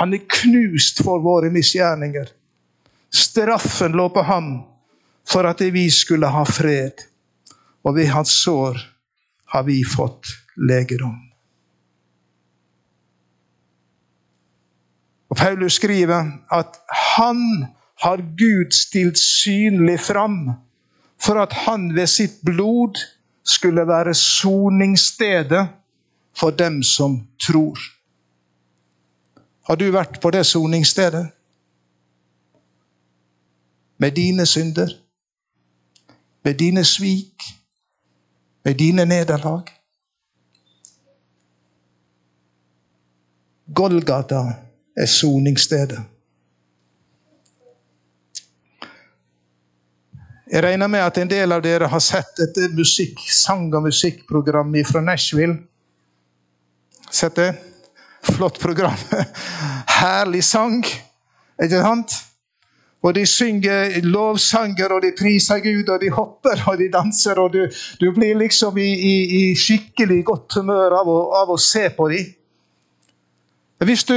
Han 0.02 0.16
er 0.18 0.24
knust 0.26 1.04
for 1.06 1.22
våre 1.22 1.52
misgjerninger. 1.54 2.32
Straffen 3.14 3.94
lå 3.94 4.08
på 4.10 4.24
ham 4.26 4.48
for 5.30 5.46
at 5.46 5.62
vi 5.76 5.84
skulle 5.94 6.32
ha 6.34 6.42
fred. 6.50 7.04
Og 7.86 7.94
ved 8.00 8.10
hans 8.10 8.32
sår 8.42 8.80
har 9.54 9.68
vi 9.68 9.84
fått 9.86 10.32
legedom. 10.58 11.20
Og 15.30 15.38
Paulus 15.38 15.78
skriver 15.78 16.32
at 16.58 16.82
han 17.18 17.68
har 18.02 18.26
Gud 18.38 18.74
stilt 18.74 19.22
synlig 19.22 20.00
fram 20.02 20.56
for 21.22 21.38
at 21.42 21.54
han 21.68 21.92
ved 21.94 22.10
sitt 22.10 22.42
blod 22.42 22.98
skulle 23.46 23.86
være 23.88 24.18
soningsstedet 24.18 25.68
for 26.38 26.52
dem 26.52 26.84
som 26.84 27.28
tror. 27.48 27.80
Har 29.64 29.76
du 29.76 29.92
vært 29.92 30.20
på 30.22 30.32
det 30.32 30.46
soningsstedet? 30.46 31.28
Med 33.98 34.12
dine 34.16 34.46
synder? 34.46 34.92
Med 36.44 36.60
dine 36.60 36.84
svik? 36.84 37.44
Med 38.66 38.76
dine 38.76 39.06
nederlag? 39.06 39.70
Golgata 43.76 44.42
er 44.98 45.06
soningsstedet. 45.06 46.04
Jeg 50.54 50.64
regner 50.64 50.88
med 50.88 51.00
at 51.00 51.18
en 51.18 51.30
del 51.30 51.52
av 51.52 51.64
dere 51.66 51.88
har 51.90 52.02
sett 52.04 52.40
et 52.44 52.74
musikk, 52.78 53.18
sang- 53.32 53.74
og 53.74 53.88
musikkprogram 53.88 54.76
fra 54.86 55.02
Nashville. 55.02 55.64
Sett 57.12 57.36
det? 57.36 57.54
Flott 58.24 58.60
program. 58.60 58.98
Herlig 60.00 60.44
sang, 60.44 60.84
ikke 61.64 61.82
sant? 61.82 62.16
Og 63.04 63.12
de 63.16 63.26
synger 63.28 64.00
lovsanger, 64.08 64.94
og 64.96 65.02
de 65.04 65.12
priser 65.20 65.60
Gud, 65.60 65.90
og 65.92 66.00
de 66.02 66.12
hopper 66.12 66.64
og 66.72 66.78
de 66.80 66.88
danser. 66.92 67.40
Og 67.40 67.52
du, 67.54 67.66
du 68.00 68.14
blir 68.16 68.38
liksom 68.40 68.78
i, 68.80 68.88
i, 68.94 69.16
i, 69.40 69.42
skikkelig 69.60 70.22
godt 70.26 70.56
humør 70.60 70.96
av 71.02 71.12
å, 71.12 71.18
av 71.42 71.52
å 71.52 71.60
se 71.60 71.90
på 71.98 72.08
dem. 72.14 72.32
Hvis 73.84 74.06
du 74.08 74.16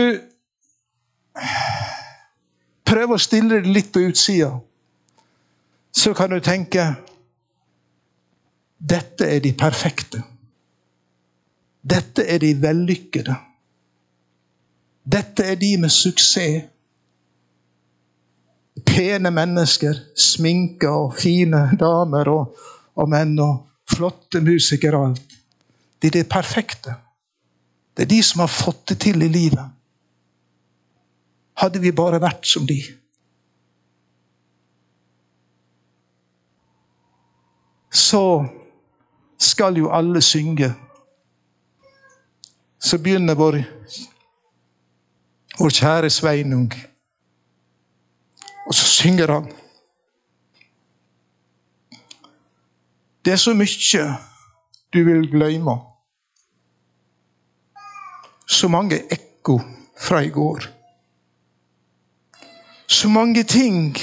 prøver 2.87 3.17
å 3.17 3.19
stille 3.19 3.59
deg 3.59 3.67
litt 3.75 3.91
på 3.91 4.05
utsida, 4.07 4.53
så 5.97 6.13
kan 6.15 6.31
du 6.31 6.39
tenke 6.45 6.87
dette 8.79 9.27
er 9.27 9.43
de 9.43 9.51
perfekte. 9.59 10.23
Dette 11.87 12.25
er 12.27 12.39
de 12.43 12.55
vellykkede. 12.63 13.37
Dette 15.07 15.45
er 15.45 15.55
de 15.55 15.77
med 15.79 15.93
suksess. 15.93 16.65
Pene 18.87 19.31
mennesker, 19.31 19.95
sminka 20.17 20.91
og 20.91 21.15
fine 21.17 21.63
damer 21.79 22.29
og, 22.29 22.59
og 22.97 23.09
menn 23.09 23.39
og 23.41 23.55
flotte 23.91 24.41
musikere 24.45 24.99
og 24.99 25.11
alt. 25.11 25.37
De 26.03 26.11
er 26.11 26.19
de 26.19 26.25
perfekte. 26.29 26.95
Det 27.97 28.05
er 28.05 28.11
de 28.11 28.23
som 28.23 28.43
har 28.45 28.53
fått 28.53 28.89
det 28.91 28.99
til 29.07 29.23
i 29.25 29.29
livet. 29.33 29.65
Hadde 31.57 31.81
vi 31.81 31.95
bare 31.97 32.21
vært 32.21 32.45
som 32.45 32.67
de. 32.69 32.77
Så 37.93 38.45
skal 39.41 39.79
jo 39.81 39.89
alle 39.89 40.21
synge. 40.21 40.75
Så 42.87 42.99
begynner 43.03 43.35
vår, 43.35 43.59
vår 45.59 45.75
kjære 45.75 46.11
Sveinung. 46.11 46.71
Og 48.67 48.75
så 48.75 48.87
synger 48.87 49.33
han. 49.33 49.51
Det 53.25 53.35
er 53.35 53.43
så 53.43 53.55
mye 53.59 54.07
du 54.95 55.03
vil 55.03 55.27
glemme 55.31 55.75
så 58.47 58.69
mange 58.69 59.03
ekko 59.11 59.61
fra 59.99 60.23
i 60.23 60.31
går. 60.31 60.69
Så 62.87 63.09
mange 63.09 63.43
ting 63.43 63.97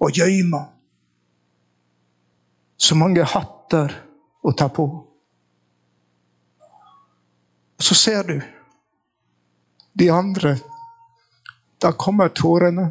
å 0.00 0.08
gjemme. 0.08 0.62
Så 2.76 2.96
mange 2.96 3.24
hatter 3.28 3.92
å 4.42 4.52
ta 4.56 4.70
på. 4.72 4.88
Og 7.82 7.86
så 7.86 7.94
ser 7.98 8.22
du 8.22 8.36
de 9.98 10.06
andre. 10.14 10.52
Da 11.82 11.90
kommer 11.98 12.30
tårene. 12.30 12.84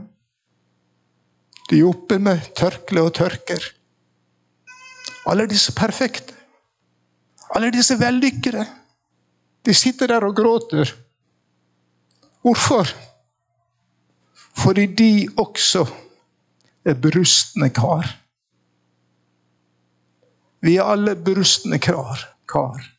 De 1.69 1.79
er 1.79 1.87
oppe 1.87 2.17
med 2.19 2.49
tørkle 2.59 3.05
og 3.07 3.13
tørker. 3.15 3.69
Alle 5.31 5.47
disse 5.47 5.71
perfekte. 5.71 6.35
Alle 7.55 7.71
disse 7.71 7.95
vellykkede. 8.03 8.67
De 9.63 9.79
sitter 9.79 10.11
der 10.11 10.27
og 10.27 10.35
gråter. 10.35 10.91
Hvorfor? 12.43 12.91
Fordi 14.59 14.89
de 14.91 15.11
også 15.39 15.87
er 16.83 16.99
brustne 16.99 17.71
kar. 17.71 18.11
Vi 20.59 20.75
er 20.75 20.97
alle 20.99 21.15
brustne 21.15 21.79
kar. 21.79 22.90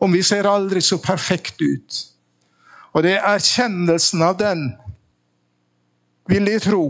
Om 0.00 0.12
vi 0.12 0.22
ser 0.24 0.48
aldri 0.48 0.80
så 0.80 0.98
perfekt 1.02 1.60
ut. 1.60 2.00
Og 2.92 3.04
det 3.04 3.16
er 3.18 3.26
erkjennelsen 3.34 4.22
av 4.26 4.38
den, 4.40 4.70
vil 6.30 6.48
jeg 6.48 6.62
tro, 6.64 6.84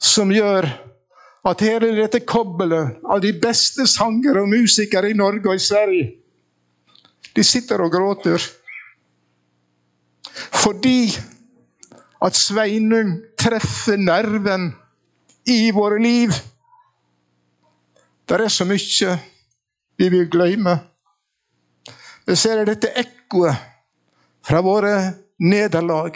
som 0.00 0.32
gjør 0.32 0.66
at 1.50 1.62
hele 1.64 1.92
dette 1.96 2.22
kobbelet 2.28 3.00
av 3.04 3.20
de 3.22 3.32
beste 3.40 3.86
sangere 3.88 4.42
og 4.42 4.50
musikere 4.52 5.10
i 5.10 5.16
Norge 5.16 5.48
og 5.48 5.56
i 5.56 5.62
Sverige 5.62 6.08
de 7.36 7.44
sitter 7.44 7.80
og 7.80 7.92
gråter. 7.92 8.42
Fordi 10.62 11.08
at 12.22 12.36
Sveinung 12.36 13.20
treffer 13.38 13.96
nerven 13.96 14.72
i 15.46 15.70
våre 15.74 16.02
liv. 16.02 16.34
Det 18.28 18.40
er 18.40 18.52
så 18.52 18.66
mye 18.68 19.16
vi 19.98 20.08
vil 20.08 20.28
glemme. 20.30 20.76
Vi 22.30 22.36
ser 22.38 22.60
dette 22.62 22.92
ekkoet 22.94 23.56
fra 24.46 24.60
våre 24.62 24.90
nederlag. 25.42 26.14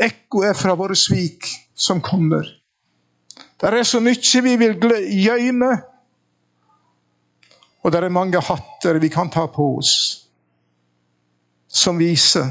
Ekkoet 0.00 0.56
fra 0.56 0.72
våre 0.72 0.94
svik 0.96 1.44
som 1.76 1.98
kommer. 2.00 2.46
Det 3.60 3.68
er 3.68 3.84
så 3.84 4.00
mye 4.00 4.40
vi 4.46 4.54
vil 4.56 4.78
gjøyme. 5.04 5.68
Og 7.84 7.92
det 7.92 8.00
er 8.00 8.14
mange 8.16 8.40
hatter 8.40 8.96
vi 9.02 9.10
kan 9.12 9.28
ta 9.28 9.44
på 9.52 9.66
oss 9.82 9.92
som 11.68 12.00
viser 12.00 12.48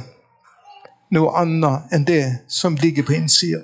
noe 1.17 1.31
annet 1.39 1.95
enn 1.97 2.05
det 2.05 2.25
som 2.45 2.77
ligger 2.77 3.07
på 3.07 3.15
innsida. 3.17 3.63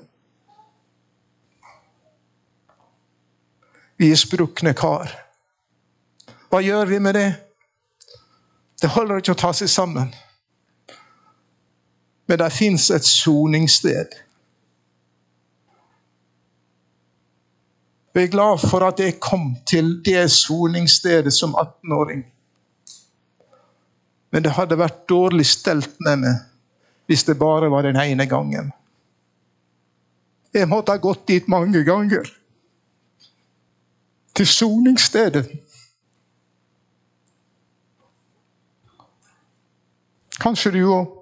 Vi 4.02 4.10
er 4.10 4.18
sprukne 4.18 4.74
kar. 4.74 5.14
Hva 6.50 6.64
gjør 6.66 6.90
vi 6.90 7.02
med 7.04 7.20
det? 7.20 7.28
Det 8.82 8.90
holder 8.90 9.20
ikke 9.20 9.36
å 9.36 9.40
ta 9.40 9.52
seg 9.56 9.70
sammen. 9.72 10.12
Men 12.30 12.40
det 12.40 12.52
fins 12.54 12.90
et 12.94 13.06
soningssted. 13.06 14.16
Jeg 18.16 18.28
er 18.28 18.32
glad 18.34 18.60
for 18.60 18.84
at 18.84 19.00
jeg 19.00 19.20
kom 19.24 19.54
til 19.70 20.00
det 20.06 20.26
soningsstedet 20.34 21.34
som 21.34 21.56
18-åring. 21.56 22.26
Men 24.32 24.44
det 24.44 24.54
hadde 24.58 24.78
vært 24.78 25.06
dårlig 25.10 25.46
stelt 25.48 25.96
med 26.06 26.26
meg 26.26 26.46
hvis 27.10 27.24
det 27.26 27.40
bare 27.42 27.72
var 27.74 27.88
den 27.88 27.98
ene 27.98 28.28
gangen. 28.30 28.68
Jeg 30.54 30.70
måtte 30.70 30.94
ha 30.94 31.02
gått 31.02 31.24
dit 31.28 31.48
mange 31.50 31.82
ganger. 31.86 32.28
Til 34.38 34.48
soningsstedet. 34.48 35.48
Kanskje 40.40 40.72
du 40.72 40.84
òg 40.88 41.16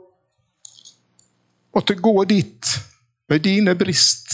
måtte 1.74 1.96
gå 1.98 2.24
dit 2.30 2.70
med 3.30 3.42
dine 3.42 3.74
brist, 3.76 4.34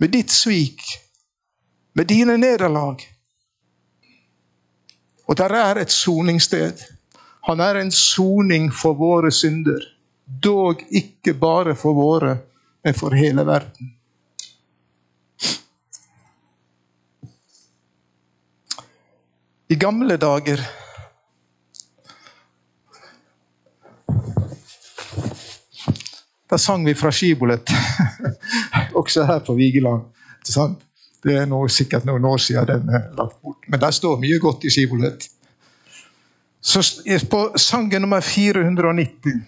med 0.00 0.12
ditt 0.12 0.32
svik, 0.32 0.82
med 1.92 2.08
dine 2.08 2.36
nederlag. 2.40 3.04
Og 5.28 5.36
der 5.36 5.54
er 5.54 5.80
et 5.80 5.92
soningssted. 5.92 6.80
Han 7.48 7.60
er 7.60 7.80
en 7.80 7.92
soning 7.92 8.68
for 8.72 8.96
våre 8.98 9.30
synder. 9.32 9.84
Dog 10.24 10.82
ikke 10.90 11.34
bare 11.34 11.76
for 11.76 11.96
våre, 11.96 12.36
men 12.84 12.94
for 12.94 13.14
hele 13.16 13.46
verden. 13.46 13.94
I 19.70 19.76
gamle 19.78 20.16
dager 20.16 20.60
Da 26.50 26.58
sang 26.58 26.84
vi 26.86 26.94
fra 26.94 27.12
skibolet, 27.14 27.70
også 29.00 29.24
her 29.24 29.38
på 29.46 29.54
Vigeland. 29.54 30.02
Det 31.22 31.36
er 31.36 31.46
noe, 31.46 31.68
sikkert 31.68 32.06
noen 32.08 32.24
år 32.24 32.40
siden 32.42 32.66
den 32.66 32.88
er 32.90 33.10
lagt 33.14 33.36
bort. 33.42 33.68
Men 33.68 33.80
der 33.80 33.94
står 33.94 34.18
mye 34.18 34.38
godt 34.42 34.64
i 34.64 34.72
skibolet. 34.72 35.28
Så 36.60 36.82
på 37.30 37.40
sangen 37.56 38.02
nummer 38.02 38.20
490 38.20 39.40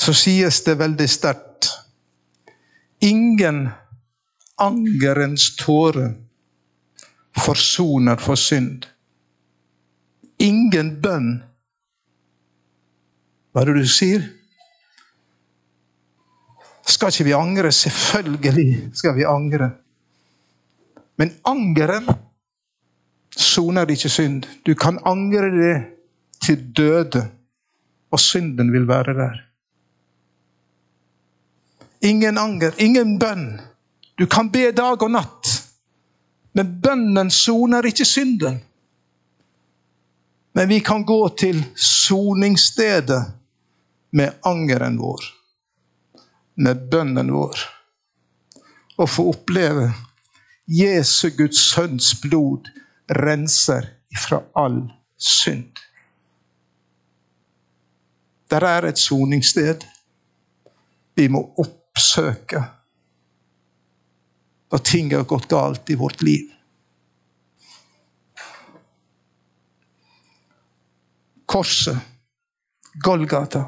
så 0.00 0.12
sies 0.16 0.62
det 0.64 0.78
veldig 0.78 1.08
sterkt 1.10 1.68
Ingen 3.00 3.68
angerens 4.60 5.56
tåre 5.56 6.10
forsoner 7.36 8.20
for 8.20 8.36
synd. 8.36 8.84
Ingen 10.38 10.92
bønn. 11.00 11.30
Hva 13.52 13.62
er 13.62 13.70
det 13.70 13.86
du 13.86 13.88
sier? 13.88 14.26
Skal 16.90 17.12
ikke 17.12 17.28
vi 17.28 17.36
angre? 17.36 17.70
Selvfølgelig 17.72 18.90
skal 18.98 19.14
vi 19.16 19.26
angre. 19.28 19.70
Men 21.16 21.32
angeren 21.46 22.08
soner 23.36 23.90
ikke 23.90 24.10
synd. 24.10 24.46
Du 24.66 24.74
kan 24.74 24.98
angre 25.06 25.50
det 25.54 25.76
til 26.42 26.64
døde, 26.76 27.28
og 28.10 28.20
synden 28.20 28.72
vil 28.72 28.88
være 28.88 29.14
der. 29.14 29.40
Ingen 32.02 32.38
anger, 32.38 32.72
ingen 32.78 33.18
bønn. 33.18 33.60
Du 34.18 34.26
kan 34.26 34.50
be 34.52 34.70
dag 34.72 35.02
og 35.02 35.10
natt, 35.12 35.50
men 36.52 36.80
bønnen 36.82 37.30
soner 37.30 37.86
ikke 37.88 38.04
synden. 38.04 38.58
Men 40.52 40.68
vi 40.68 40.80
kan 40.84 41.04
gå 41.04 41.20
til 41.38 41.62
soningsstedet 41.76 43.20
med 44.12 44.32
angeren 44.44 44.98
vår, 44.98 45.22
med 46.54 46.88
bønnen 46.90 47.32
vår, 47.32 47.58
og 48.98 49.08
få 49.08 49.28
oppleve 49.32 49.90
Jesu 50.70 51.30
Guds 51.36 51.60
sønns 51.72 52.12
blod 52.22 52.68
renser 53.10 53.88
fra 54.18 54.42
all 54.58 54.82
synd. 55.16 55.72
Der 58.50 58.66
er 58.66 58.86
et 58.88 58.98
soningssted 58.98 59.86
vi 61.16 61.28
må 61.28 61.42
oppsøke 61.58 62.62
når 64.70 64.82
ting 64.86 65.10
har 65.14 65.26
gått 65.26 65.48
galt 65.50 65.90
i 65.90 65.96
vårt 65.98 66.22
liv. 66.22 66.46
Korset, 71.50 71.98
Golgata, 73.02 73.64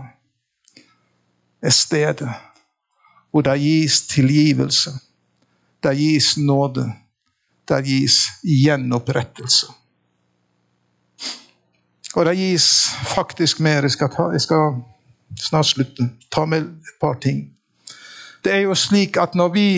er 1.63 1.75
stedet 1.75 2.31
hvor 3.33 3.43
det 3.43 3.61
gis 3.61 4.01
tilgivelse. 4.07 4.91
Det 5.83 5.97
gis 5.99 6.37
nåde. 6.37 6.93
Det 7.69 7.85
gis 7.87 8.19
gjenopprettelse. 8.45 9.67
Og 12.15 12.27
det 12.27 12.37
gis 12.37 12.67
faktisk 13.15 13.61
mer. 13.61 13.83
Jeg 13.83 13.91
skal, 13.91 14.11
ta, 14.13 14.29
jeg 14.33 14.41
skal 14.41 14.75
snart 15.41 15.67
slutte. 15.67 16.11
Ta 16.31 16.45
med 16.45 16.69
et 16.69 16.97
par 17.01 17.15
ting. 17.23 17.49
Det 18.45 18.53
er 18.53 18.67
jo 18.67 18.75
slik 18.75 19.17
at 19.17 19.35
når 19.35 19.49
vi 19.49 19.69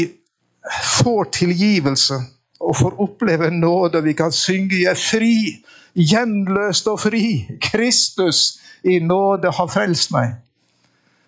får 0.98 1.24
tilgivelse 1.24 2.14
og 2.60 2.76
får 2.76 3.00
oppleve 3.00 3.50
nåde, 3.50 4.02
vi 4.02 4.12
kan 4.12 4.32
synge 4.32 4.76
'Jeg 4.76 4.90
er 4.90 4.94
fri', 4.94 5.64
gjenløst 5.94 6.86
og 6.86 7.00
fri. 7.00 7.46
Kristus 7.62 8.58
i 8.84 8.98
nåde 8.98 9.50
har 9.52 9.66
frelst 9.66 10.10
meg. 10.10 10.34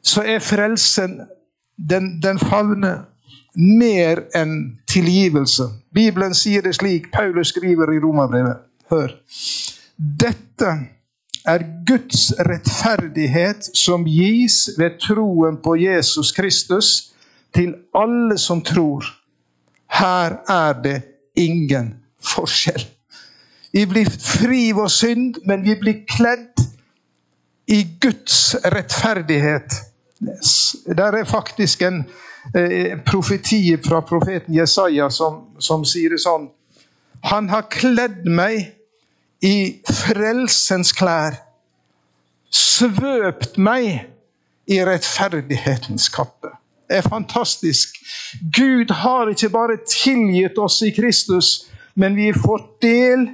Så 0.03 0.23
er 0.23 0.39
frelsen 0.39 1.21
Den, 1.77 2.21
den 2.23 2.39
favner 2.39 3.05
mer 3.57 4.23
enn 4.37 4.79
tilgivelse. 4.89 5.69
Bibelen 5.95 6.35
sier 6.35 6.63
det 6.63 6.75
slik, 6.77 7.11
Paulus 7.13 7.53
skriver 7.55 7.93
i 7.93 8.01
Romerbrevet. 8.01 8.65
Hør. 8.91 9.13
Dette 9.97 10.73
er 11.47 11.65
Guds 11.87 12.33
rettferdighet 12.39 13.71
som 13.77 14.05
gis 14.09 14.71
ved 14.79 14.99
troen 15.03 15.61
på 15.63 15.77
Jesus 15.81 16.33
Kristus 16.37 17.13
til 17.55 17.75
alle 17.95 18.39
som 18.39 18.63
tror. 18.65 19.07
Her 19.87 20.41
er 20.49 20.83
det 20.83 21.01
ingen 21.37 21.95
forskjell. 22.21 22.85
Vi 23.73 23.85
blir 23.87 24.09
fri 24.11 24.71
vår 24.73 24.89
synd, 24.89 25.43
men 25.45 25.65
vi 25.65 25.77
blir 25.81 26.05
kledd 26.09 26.63
i 27.69 27.83
Guds 28.01 28.57
rettferdighet. 28.65 29.75
Der 30.21 31.13
er 31.13 31.25
faktisk 31.25 31.83
en 31.83 32.05
eh, 32.55 32.99
profeti 33.05 33.77
fra 33.85 34.01
profeten 34.01 34.55
Jesaja 34.55 35.11
som, 35.11 35.43
som 35.59 35.85
sier 35.85 36.15
det 36.17 36.23
sånn 36.25 36.49
Han 37.27 37.49
har 37.51 37.67
kledd 37.73 38.25
meg 38.25 38.73
i 39.45 39.83
frelsens 39.85 40.93
klær. 40.97 41.41
Svøpt 42.49 43.59
meg 43.59 44.07
i 44.71 44.79
rettferdighetens 44.85 46.09
kappe. 46.15 46.53
Det 46.87 47.01
er 47.01 47.09
fantastisk. 47.09 47.99
Gud 48.55 48.93
har 48.95 49.31
ikke 49.33 49.51
bare 49.51 49.79
tilgitt 49.91 50.59
oss 50.59 50.79
i 50.87 50.93
Kristus, 50.95 51.67
men 51.95 52.15
vi 52.17 52.31
får 52.33 52.63
del 52.85 53.27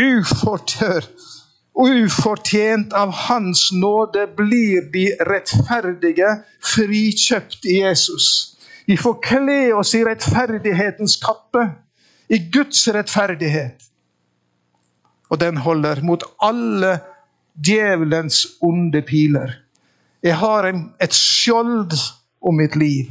ufortørt 0.00 1.13
Ufortjent 1.74 2.92
av 2.92 3.10
Hans 3.10 3.72
nåde 3.72 4.26
blir 4.36 4.84
de 4.94 5.08
rettferdige 5.26 6.28
frikjøpt 6.62 7.66
i 7.66 7.80
Jesus. 7.80 8.28
Vi 8.86 8.96
får 8.96 9.16
kle 9.24 9.58
oss 9.74 9.94
i 9.98 10.04
rettferdighetens 10.06 11.16
kappe, 11.22 11.64
i 12.30 12.38
Guds 12.52 12.86
rettferdighet. 12.94 13.82
Og 15.30 15.40
den 15.40 15.56
holder 15.56 16.02
mot 16.06 16.22
alle 16.38 16.98
djevelens 17.58 18.44
onde 18.62 19.02
piler. 19.02 19.56
Jeg 20.22 20.38
har 20.38 20.68
et 21.02 21.14
skjold 21.14 21.96
om 22.40 22.54
mitt 22.60 22.76
liv. 22.76 23.10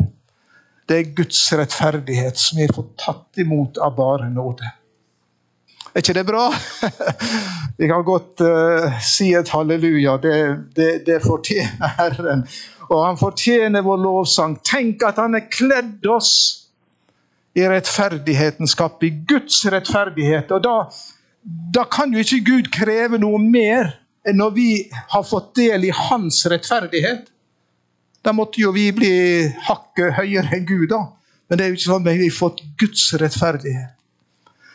Det 0.88 0.99
er 0.99 1.12
Guds 1.15 1.41
rettferdighet 1.52 2.39
som 2.39 2.63
jeg 2.63 2.71
får 2.76 2.88
tatt 2.99 3.43
imot 3.43 3.78
av 3.82 3.95
bare 3.97 4.30
nåde. 4.32 4.71
Er 5.93 6.01
ikke 6.01 6.15
det 6.17 6.25
bra? 6.25 6.47
Vi 7.77 7.88
kan 7.89 8.01
godt 8.06 8.41
uh, 8.41 8.95
si 9.01 9.29
et 9.38 9.49
halleluja. 9.53 10.17
Det, 10.17 10.38
det, 10.75 10.89
det, 11.06 11.19
fortjener 11.21 11.95
Herren. 11.99 12.47
Og 12.89 13.06
han 13.06 13.17
fortjener 13.17 13.86
vår 13.86 14.01
lovsang. 14.01 14.58
Tenk 14.65 15.06
at 15.06 15.21
han 15.21 15.38
har 15.38 15.45
kledd 15.53 16.06
oss 16.10 16.34
i 17.53 17.65
rettferdighetens 17.69 18.73
kapp, 18.77 19.03
i 19.06 19.12
Guds 19.29 19.62
rettferdighet. 19.69 20.49
Og 20.58 20.65
da, 20.65 20.75
da 21.77 21.86
kan 21.86 22.13
jo 22.13 22.25
ikke 22.25 22.41
Gud 22.47 22.73
kreve 22.73 23.21
noe 23.21 23.38
mer 23.41 23.93
enn 24.25 24.39
når 24.39 24.53
vi 24.56 24.69
har 25.13 25.25
fått 25.27 25.53
del 25.60 25.86
i 25.86 25.93
hans 25.93 26.41
rettferdighet. 26.49 27.27
Da 28.23 28.34
måtte 28.34 28.63
jo 28.63 28.71
vi 28.73 28.88
bli 28.95 29.13
hakket 29.67 30.15
høyere 30.17 30.58
enn 30.58 30.65
Gud, 30.65 30.89
da. 30.89 31.03
Men 31.49 31.60
det 31.60 31.65
er 31.65 31.73
jo 31.73 31.77
ikke 31.77 31.91
sånn 31.91 32.08
at 32.08 32.17
vi 32.17 32.29
har 32.32 32.38
fått 32.38 32.63
Guds 32.82 33.12
rettferdighet. 33.21 33.93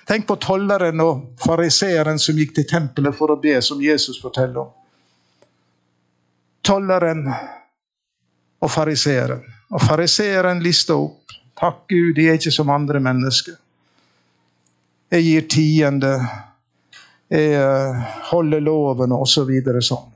Tenk 0.08 0.24
på 0.26 0.36
tolleren 0.40 1.00
og 1.04 1.24
fariseeren 1.44 2.16
som 2.18 2.38
gikk 2.40 2.54
til 2.56 2.64
tempelet 2.68 3.12
for 3.16 3.34
å 3.34 3.40
be, 3.42 3.58
som 3.60 3.80
Jesus 3.84 4.16
forteller 4.22 4.62
om. 4.62 4.68
Tolleren 6.64 7.26
og 7.28 8.70
fariseeren. 8.72 9.42
Og 9.68 9.82
fariseeren 9.84 10.62
lista 10.64 10.96
opp. 10.96 11.34
Takk 11.60 11.82
Gud, 11.92 12.14
de 12.16 12.24
er 12.24 12.38
ikke 12.38 12.52
som 12.54 12.70
andre 12.72 13.02
mennesker. 13.04 13.58
Jeg 15.12 15.26
gir 15.26 15.44
tiende, 15.52 16.12
jeg 17.28 17.58
eh, 17.58 17.98
holder 18.30 18.64
loven 18.64 19.12
og 19.12 19.26
så 19.28 19.44
videre 19.48 19.82
sånn. 19.84 20.06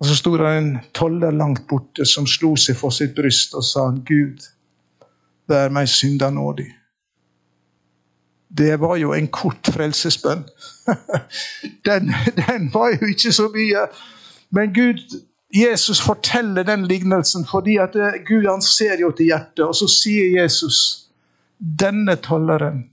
Og 0.00 0.08
så 0.08 0.16
sto 0.16 0.32
det 0.40 0.54
en 0.62 0.70
toller 0.96 1.36
langt 1.36 1.66
borte 1.68 2.08
som 2.08 2.24
slo 2.28 2.54
seg 2.60 2.78
for 2.80 2.94
sitt 2.94 3.12
bryst 3.16 3.52
og 3.56 3.66
sa, 3.68 3.84
Gud, 3.92 4.48
vær 5.48 5.76
meg 5.76 5.92
synder 5.92 6.32
nådig 6.32 6.70
det 8.58 8.80
var 8.80 8.96
jo 8.96 9.12
en 9.12 9.28
kort 9.28 9.68
frelsesbønn. 9.74 10.44
Den, 11.86 12.12
den, 12.36 12.70
var 12.74 12.92
jo 12.92 13.06
ikke 13.06 13.32
så 13.32 13.48
mye. 13.52 13.86
Men 14.50 14.74
Gud, 14.74 15.00
Jesus 15.54 16.00
forteller 16.00 16.62
den 16.62 16.86
lignelsen 16.86 17.46
fordi 17.48 17.76
at 17.76 17.96
eh, 17.96 18.20
Gud 18.26 18.46
han 18.48 18.62
ser 18.62 19.00
jo 19.00 19.10
til 19.16 19.26
hjertet. 19.32 19.64
Og 19.64 19.74
så 19.74 19.88
sier 19.88 20.42
Jesus 20.42 20.78
denne 21.58 22.16
tolleren 22.16 22.84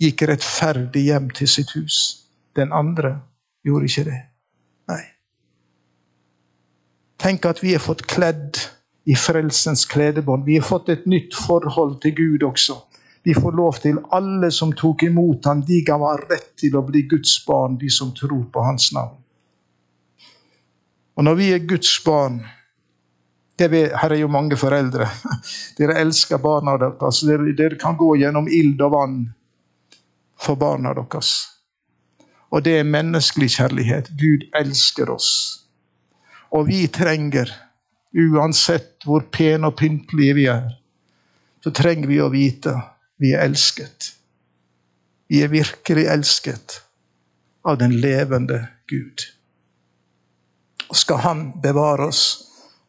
gikk 0.00 0.22
rettferdig 0.30 1.04
hjem 1.08 1.30
til 1.36 1.48
sitt 1.48 1.72
hus. 1.76 2.24
Den 2.56 2.72
andre 2.72 3.18
gjorde 3.64 3.90
ikke 3.90 4.04
det. 4.10 4.18
Nei. 4.88 5.04
Tenk 7.18 7.48
at 7.50 7.62
vi 7.62 7.74
har 7.74 7.82
fått 7.82 8.06
kledd 8.10 8.60
i 9.08 9.16
frelsens 9.16 9.86
kledebånd. 9.90 10.44
Vi 10.46 10.58
har 10.58 10.66
fått 10.68 10.88
et 10.92 11.06
nytt 11.06 11.34
forhold 11.34 12.00
til 12.02 12.14
Gud 12.16 12.46
også. 12.46 12.78
Vi 13.22 13.34
får 13.34 13.52
lov 13.52 13.80
til, 13.82 13.98
alle 14.14 14.50
som 14.54 14.72
tok 14.72 15.02
imot 15.02 15.46
ham, 15.46 15.62
de 15.66 15.80
ga 15.84 15.98
ham 15.98 16.22
rett 16.28 16.52
til 16.60 16.76
å 16.78 16.84
bli 16.86 17.02
Guds 17.10 17.34
barn, 17.46 17.76
de 17.80 17.90
som 17.90 18.12
tror 18.16 18.46
på 18.52 18.62
hans 18.64 18.92
navn. 18.94 19.18
Og 21.18 21.26
når 21.26 21.34
vi 21.34 21.50
er 21.52 21.66
Guds 21.66 21.96
barn 22.04 22.38
vet, 23.58 23.92
Her 23.98 24.12
er 24.14 24.20
jo 24.20 24.28
mange 24.30 24.56
foreldre. 24.56 25.08
Dere 25.78 25.98
elsker 25.98 26.38
barna 26.38 26.76
deres. 26.78 27.24
Dere, 27.26 27.54
dere 27.58 27.78
kan 27.80 27.96
gå 27.98 28.12
gjennom 28.20 28.46
ild 28.46 28.80
og 28.86 28.92
vann 28.94 29.16
for 30.38 30.54
barna 30.54 30.94
deres. 30.94 31.32
Og 32.54 32.62
det 32.64 32.78
er 32.78 32.86
menneskelig 32.86 33.50
kjærlighet. 33.58 34.12
Gud 34.16 34.46
elsker 34.56 35.10
oss. 35.10 35.30
Og 36.54 36.68
vi 36.70 36.86
trenger, 36.86 37.50
uansett 38.14 39.04
hvor 39.04 39.26
pene 39.32 39.68
og 39.68 39.76
pyntelige 39.76 40.36
vi 40.38 40.46
er, 40.48 40.70
så 41.60 41.74
trenger 41.74 42.08
vi 42.08 42.22
å 42.22 42.30
vite 42.32 42.76
vi 43.18 43.32
er 43.34 43.44
elsket. 43.44 44.12
Vi 45.28 45.42
er 45.42 45.52
virkelig 45.52 46.06
elsket 46.08 46.80
av 47.68 47.78
den 47.78 47.98
levende 48.00 48.66
Gud. 48.88 49.26
Og 50.88 50.96
skal 50.96 51.20
Han 51.24 51.42
bevare 51.62 52.08
oss 52.08 52.22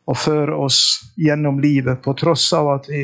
og 0.10 0.18
føre 0.18 0.56
oss 0.56 0.80
gjennom 1.20 1.60
livet, 1.62 2.02
på 2.02 2.14
tross 2.18 2.48
av 2.54 2.70
at 2.78 2.88
vi 2.90 3.04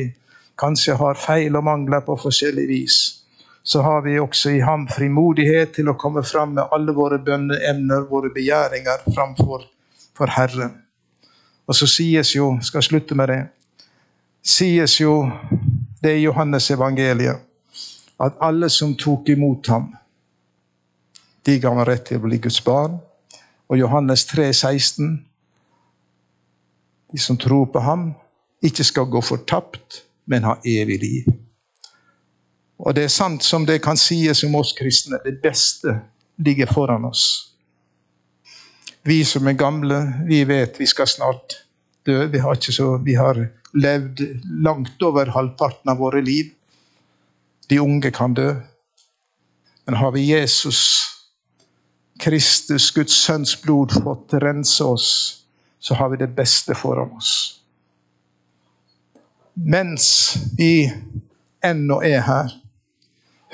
kanskje 0.58 0.96
har 0.98 1.18
feil 1.20 1.56
og 1.58 1.66
mangler 1.68 2.02
på 2.06 2.16
forskjellig 2.18 2.64
vis, 2.68 2.96
så 3.62 3.82
har 3.82 4.02
vi 4.02 4.18
også 4.18 4.56
i 4.56 4.62
ham 4.62 4.86
frimodighet 4.88 5.74
til 5.76 5.90
å 5.90 5.96
komme 5.98 6.22
fram 6.26 6.54
med 6.56 6.72
alle 6.72 6.94
våre 6.96 7.18
bønneemner, 7.18 8.06
våre 8.10 8.30
begjæringer, 8.34 9.04
framfor 9.14 9.66
for 10.16 10.32
Herren. 10.32 10.72
Og 11.66 11.74
så 11.74 11.88
sies 11.90 12.32
jo, 12.36 12.56
skal 12.62 12.80
jeg 12.80 12.88
slutte 12.90 13.18
med 13.18 13.30
det, 13.30 13.40
sies 14.46 15.00
jo 15.00 15.16
det 16.06 16.16
i 16.18 16.24
Johannes 16.24 16.70
evangeliet, 16.70 17.42
at 18.22 18.38
alle 18.40 18.70
som 18.70 18.94
tok 18.96 19.28
imot 19.28 19.66
ham, 19.68 19.90
de 21.46 21.58
ga 21.60 21.70
ham 21.74 21.84
rett 21.86 22.06
til 22.08 22.20
å 22.20 22.26
bli 22.26 22.38
Guds 22.42 22.60
barn. 22.64 22.98
Og 23.66 23.78
Johannes 23.78 24.24
3, 24.30 24.52
16, 24.54 25.10
de 27.12 27.22
som 27.22 27.38
tror 27.38 27.66
på 27.74 27.82
ham, 27.82 28.12
ikke 28.62 28.86
skal 28.86 29.10
gå 29.10 29.20
fortapt, 29.22 30.02
men 30.26 30.46
ha 30.46 30.56
evig 30.66 30.98
liv. 31.02 31.28
Og 32.78 32.94
det 32.94 33.06
er 33.06 33.12
sant 33.12 33.44
som 33.44 33.66
det 33.66 33.80
kan 33.82 33.98
sies 33.98 34.42
om 34.46 34.56
oss 34.58 34.74
kristne. 34.76 35.20
Det 35.24 35.38
beste 35.42 36.00
ligger 36.42 36.70
foran 36.72 37.06
oss. 37.08 37.54
Vi 39.06 39.22
som 39.24 39.46
er 39.46 39.58
gamle, 39.58 40.00
vi 40.26 40.42
vet 40.44 40.80
vi 40.80 40.86
skal 40.86 41.06
snart 41.06 41.60
dø. 42.06 42.26
Vi 42.26 42.42
har, 42.42 42.58
så, 42.60 42.96
vi 42.98 43.14
har 43.14 43.38
levd 43.76 44.22
langt 44.64 45.02
over 45.02 45.30
halvparten 45.34 45.92
av 45.92 46.00
våre 46.00 46.22
liv. 46.24 46.52
De 47.68 47.80
unge 47.80 48.10
kan 48.10 48.34
dø. 48.34 48.54
Men 49.86 49.98
har 50.00 50.12
vi 50.12 50.24
Jesus, 50.26 50.80
Kristus, 52.20 52.90
Guds 52.90 53.16
sønns 53.24 53.54
blod, 53.62 53.92
fått 54.02 54.34
rense 54.42 54.84
oss, 54.84 55.10
så 55.78 55.94
har 55.94 56.10
vi 56.10 56.16
det 56.22 56.32
beste 56.34 56.74
foran 56.74 57.12
oss. 57.16 57.32
Mens 59.54 60.36
vi 60.58 60.88
ennå 61.64 62.00
er 62.04 62.24
her, 62.26 62.54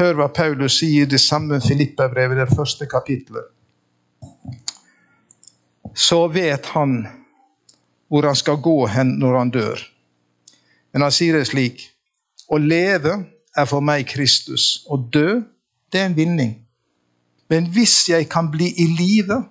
hør 0.01 0.17
hva 0.19 0.29
Paulus 0.35 0.81
sier 0.81 1.05
i 1.05 1.11
det 1.11 1.21
samme 1.21 1.61
Filippa-brevet, 1.63 2.41
det 2.41 2.57
første 2.57 2.89
kapitlet. 2.91 3.53
så 5.95 6.29
vet 6.29 6.67
han 6.67 7.07
hvor 8.09 8.23
han 8.23 8.37
skal 8.37 8.61
gå 8.61 8.87
hen 8.87 9.17
når 9.21 9.39
han 9.39 9.51
dør. 9.51 9.81
Men 10.93 11.07
han 11.07 11.15
sier 11.15 11.39
det 11.39 11.49
slik 11.51 11.89
Å 12.53 12.59
leve 12.61 13.15
er 13.57 13.69
for 13.69 13.85
meg 13.85 14.07
Kristus. 14.11 14.85
Å 14.89 14.97
dø, 14.97 15.41
det 15.93 16.01
er 16.01 16.11
en 16.11 16.17
vinning. 16.17 16.55
Men 17.53 17.69
hvis 17.73 18.09
jeg 18.09 18.29
kan 18.33 18.51
bli 18.53 18.71
i 18.81 18.87
live 18.97 19.43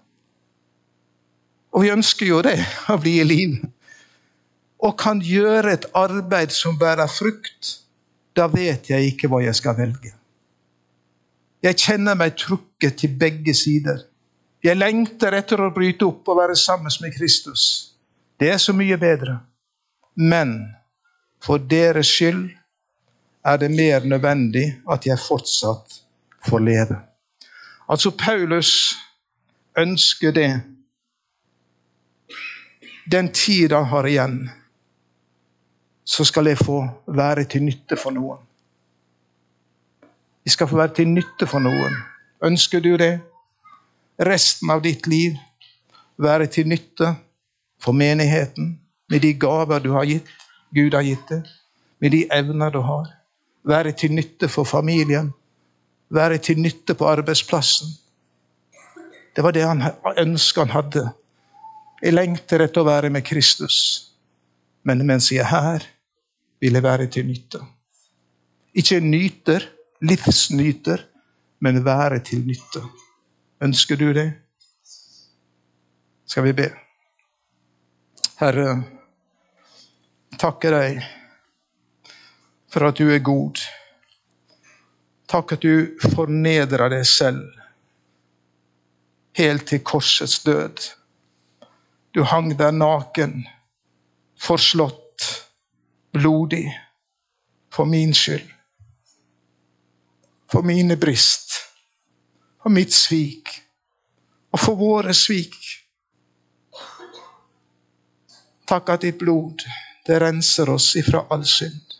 Og 1.72 1.86
vi 1.86 1.92
ønsker 1.94 2.28
jo 2.28 2.42
det, 2.46 2.58
å 2.94 2.98
bli 3.02 3.20
i 3.22 3.28
live. 3.28 3.70
Og 4.82 4.98
kan 5.00 5.22
gjøre 5.22 5.76
et 5.78 5.86
arbeid 5.96 6.52
som 6.52 6.78
bærer 6.78 7.08
frukt, 7.08 7.78
da 8.36 8.48
vet 8.50 8.90
jeg 8.90 9.14
ikke 9.14 9.30
hva 9.30 9.44
jeg 9.44 9.56
skal 9.56 9.78
velge. 9.78 10.12
Jeg 11.62 11.78
kjenner 11.78 12.18
meg 12.18 12.34
trukket 12.42 12.98
til 13.04 13.14
begge 13.22 13.54
sider. 13.54 14.02
Jeg 14.66 14.78
lengter 14.78 15.38
etter 15.38 15.62
å 15.62 15.72
bryte 15.74 16.08
opp 16.10 16.28
og 16.34 16.40
være 16.42 16.58
sammen 16.58 16.94
med 17.02 17.14
Kristus. 17.14 17.94
Det 18.42 18.50
er 18.50 18.58
så 18.62 18.74
mye 18.74 18.98
bedre. 18.98 19.38
Men 20.18 20.58
for 21.44 21.58
deres 21.58 22.08
skyld 22.08 22.50
er 23.46 23.58
det 23.58 23.72
mer 23.72 24.06
nødvendig 24.06 24.66
at 24.92 25.06
jeg 25.06 25.20
fortsatt 25.20 26.02
får 26.48 26.60
leve. 26.60 27.00
Altså, 27.90 28.12
Paulus 28.12 28.94
ønsker 29.78 30.32
det. 30.32 30.62
Den 33.12 33.32
tida 33.34 33.82
har 33.84 34.06
igjen, 34.06 34.50
så 36.06 36.24
skal 36.24 36.48
jeg 36.48 36.58
få 36.58 36.88
være 37.08 37.44
til 37.44 37.64
nytte 37.64 37.98
for 37.98 38.12
noen. 38.12 38.38
Jeg 40.46 40.52
skal 40.52 40.68
få 40.68 40.78
være 40.78 40.94
til 40.96 41.08
nytte 41.08 41.48
for 41.48 41.60
noen. 41.60 41.98
Ønsker 42.44 42.80
du 42.80 42.96
det? 42.98 43.20
resten 44.22 44.70
av 44.70 44.82
ditt 44.82 45.08
liv 45.08 45.38
være 46.22 46.48
til 46.52 46.70
nytte 46.70 47.16
for 47.82 47.98
menigheten 47.98 48.76
med 49.10 49.24
de 49.24 49.34
gaver 49.34 49.82
du 49.82 49.92
har 49.96 50.06
gitt, 50.06 50.28
Gud 50.76 50.96
har 50.96 51.04
gitt 51.06 51.28
deg, 51.30 51.48
med 52.00 52.14
de 52.16 52.26
evner 52.32 52.72
du 52.74 52.80
har. 52.86 53.10
Være 53.68 53.92
til 53.98 54.14
nytte 54.16 54.50
for 54.50 54.68
familien. 54.68 55.32
Være 56.12 56.40
til 56.44 56.60
nytte 56.60 56.96
på 56.98 57.08
arbeidsplassen. 57.08 57.92
Det 59.36 59.44
var 59.44 59.56
det 59.56 59.64
han 59.64 59.84
ønsket 60.18 60.66
han 60.66 60.74
hadde. 60.76 61.04
Jeg 62.02 62.16
lengter 62.16 62.64
etter 62.66 62.82
å 62.82 62.88
være 62.88 63.12
med 63.14 63.24
Kristus, 63.28 63.78
men 64.84 65.06
mens 65.06 65.30
jeg 65.32 65.44
er 65.44 65.52
her, 65.52 65.86
vil 66.62 66.78
jeg 66.78 66.84
være 66.84 67.08
til 67.14 67.28
nytte. 67.30 67.62
Ikke 68.74 69.00
nyter, 69.04 69.68
livsnyter, 70.02 71.06
men 71.62 71.84
være 71.86 72.20
til 72.26 72.42
nytte. 72.48 72.82
Ønsker 73.62 74.00
du 74.00 74.10
det? 74.18 74.32
Skal 76.26 76.48
vi 76.48 76.56
be? 76.58 76.70
Herre, 78.40 78.82
takker 80.40 80.76
deg 80.76 81.02
for 82.72 82.88
at 82.88 83.00
du 83.00 83.10
er 83.12 83.24
god. 83.24 83.60
Takk 85.32 85.56
at 85.56 85.66
du 85.66 85.98
fornedrer 86.16 86.92
deg 86.92 87.08
selv 87.08 87.50
helt 89.38 89.68
til 89.68 89.84
korsets 89.84 90.40
død. 90.44 90.80
Du 92.16 92.24
hang 92.24 92.52
der 92.60 92.72
naken, 92.72 93.46
forslått, 94.40 95.28
blodig, 96.12 96.68
for 97.72 97.88
min 97.88 98.14
skyld. 98.14 98.50
For 100.52 100.68
mine 100.68 100.98
brist 101.00 101.54
og 102.62 102.72
mitt 102.76 102.94
svik, 102.94 103.48
og 104.52 104.60
for 104.60 104.76
våre 104.76 105.14
svik. 105.16 105.56
Takk 108.68 108.92
at 108.94 109.08
ditt 109.08 109.18
blod, 109.18 109.64
det 110.12 110.20
renser 110.20 110.70
oss 110.70 110.96
ifra 110.96 111.26
all 111.30 111.46
synd. 111.46 111.94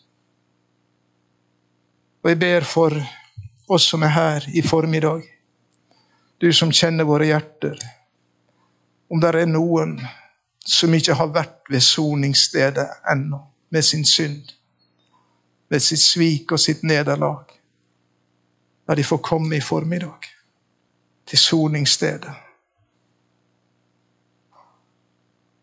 Og 2.24 2.30
jeg 2.30 2.40
ber 2.40 2.66
for 2.68 2.96
oss 3.72 3.86
som 3.88 4.04
er 4.04 4.12
her 4.12 4.48
i 4.52 4.62
formiddag, 4.62 5.24
du 6.38 6.50
som 6.54 6.74
kjenner 6.76 7.08
våre 7.08 7.30
hjerter, 7.30 7.80
om 9.08 9.22
det 9.24 9.32
er 9.32 9.48
noen 9.48 9.96
som 10.68 10.92
ikke 10.94 11.16
har 11.16 11.32
vært 11.32 11.72
ved 11.72 11.86
soningsstedet 11.88 12.88
ennå, 13.14 13.40
med 13.72 13.88
sin 13.88 14.04
synd, 14.06 14.52
med 15.72 15.80
sitt 15.80 16.04
svik 16.04 16.52
og 16.52 16.60
sitt 16.60 16.84
nederlag. 16.84 17.48
La 18.88 18.96
de 19.00 19.08
få 19.08 19.22
komme 19.24 19.56
i 19.56 19.64
formiddag 19.64 20.28
til 21.32 21.40
soningsstedet. 21.40 22.38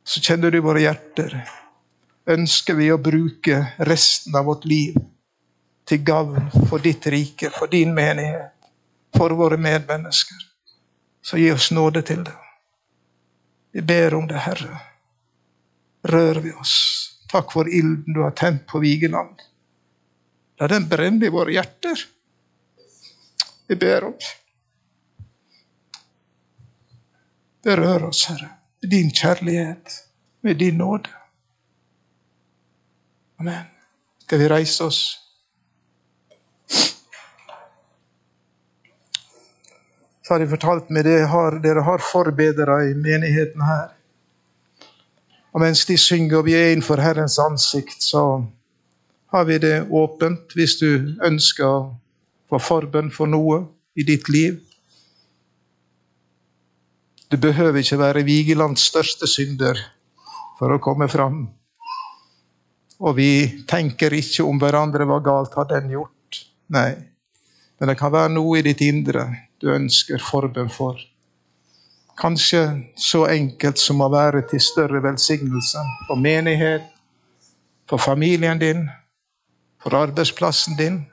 Så 0.08 0.24
kjenner 0.24 0.48
du 0.48 0.62
våre 0.64 0.88
hjerter. 0.88 1.42
Ønsker 2.28 2.76
vi 2.76 2.90
å 2.92 2.98
bruke 3.00 3.62
resten 3.88 4.34
av 4.36 4.44
vårt 4.50 4.66
liv 4.68 4.96
til 5.88 6.02
gavn 6.04 6.50
for 6.68 6.82
ditt 6.84 7.06
rike, 7.08 7.48
for 7.54 7.70
din 7.72 7.94
menighet, 7.96 8.52
for 9.16 9.32
våre 9.32 9.56
medmennesker. 9.56 10.42
Så 11.24 11.40
gi 11.40 11.48
oss 11.52 11.70
nåde 11.72 12.02
til 12.04 12.20
det. 12.26 12.36
Vi 13.72 13.80
ber 13.82 14.14
om 14.14 14.26
det, 14.28 14.42
Herre. 14.44 14.80
Rør 16.08 16.40
vi 16.44 16.52
oss. 16.52 16.74
Takk 17.32 17.52
for 17.52 17.68
ilden 17.68 18.16
du 18.16 18.22
har 18.22 18.36
tent 18.36 18.66
på 18.68 18.80
Vigeland. 18.80 19.40
La 20.60 20.68
den 20.68 20.88
brenne 20.88 21.28
i 21.28 21.32
våre 21.32 21.52
hjerter. 21.52 22.04
Vi 23.68 23.76
ber 23.76 24.08
om. 24.08 24.16
Berør 27.64 28.08
oss, 28.08 28.24
Herre, 28.28 28.50
med 28.82 28.90
din 28.90 29.12
kjærlighet, 29.12 29.96
med 30.40 30.60
din 30.60 30.80
nåde. 30.80 31.12
Amen. 33.40 33.64
Skal 34.22 34.38
vi 34.38 34.48
reise 34.48 34.84
oss? 34.84 35.18
Så 40.22 40.34
har 40.34 40.42
de 40.42 40.48
fortalt 40.50 40.90
meg 40.90 41.06
det 41.06 41.20
har, 41.30 41.60
dere 41.62 41.84
har 41.86 42.02
forbedra 42.02 42.80
i 42.84 42.96
menigheten 42.98 43.62
her. 43.62 43.92
Og 45.54 45.62
mens 45.62 45.84
de 45.86 45.96
synger 45.96 46.40
og 46.40 46.48
vi 46.48 46.56
er 46.58 46.72
innenfor 46.72 47.00
Herrens 47.00 47.38
ansikt, 47.40 48.02
så 48.02 48.42
har 49.32 49.46
vi 49.48 49.60
det 49.62 49.86
åpent 49.86 50.52
hvis 50.58 50.74
du 50.82 51.14
ønsker 51.24 51.66
å 51.68 51.78
få 52.50 52.60
forbønn 52.60 53.12
for 53.14 53.30
noe 53.30 53.62
i 53.94 54.04
ditt 54.08 54.28
liv. 54.28 54.58
Du 57.30 57.38
behøver 57.38 57.80
ikke 57.80 58.00
være 58.02 58.26
Vigelands 58.26 58.90
største 58.90 59.30
synder 59.30 59.78
for 60.58 60.74
å 60.74 60.82
komme 60.82 61.08
fram. 61.12 61.46
Og 62.98 63.14
vi 63.16 63.30
tenker 63.68 64.14
ikke 64.14 64.46
om 64.46 64.58
hverandre 64.58 65.06
hva 65.06 65.20
galt 65.22 65.54
har 65.58 65.68
den 65.70 65.92
gjort. 65.94 66.42
Nei, 66.74 66.90
Men 67.78 67.92
det 67.92 67.98
kan 67.98 68.10
være 68.10 68.32
noe 68.34 68.58
i 68.58 68.64
ditt 68.66 68.80
indre 68.82 69.28
du 69.62 69.70
ønsker 69.70 70.18
forbønn 70.18 70.70
for. 70.70 70.98
Kanskje 72.18 72.62
så 72.98 73.28
enkelt 73.30 73.78
som 73.78 74.02
å 74.02 74.08
være 74.10 74.42
til 74.50 74.62
større 74.62 74.98
velsignelse 75.04 75.84
for 76.08 76.18
menighet, 76.18 76.82
for 77.86 78.02
familien 78.02 78.58
din, 78.58 78.88
for 79.78 79.94
arbeidsplassen 79.94 80.74
din, 80.76 81.04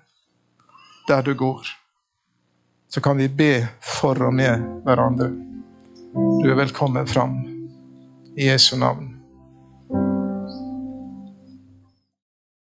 der 1.07 1.21
du 1.21 1.35
går. 1.37 1.69
Så 2.89 3.01
kan 3.01 3.17
vi 3.17 3.27
be 3.29 3.67
for 3.81 4.25
og 4.25 4.33
med 4.33 4.65
hverandre. 4.85 5.29
Du 6.41 6.49
er 6.49 6.57
velkommen 6.57 7.07
fram. 7.07 7.43
I 8.37 8.49
Jesu 8.49 8.75
navn. 8.77 9.14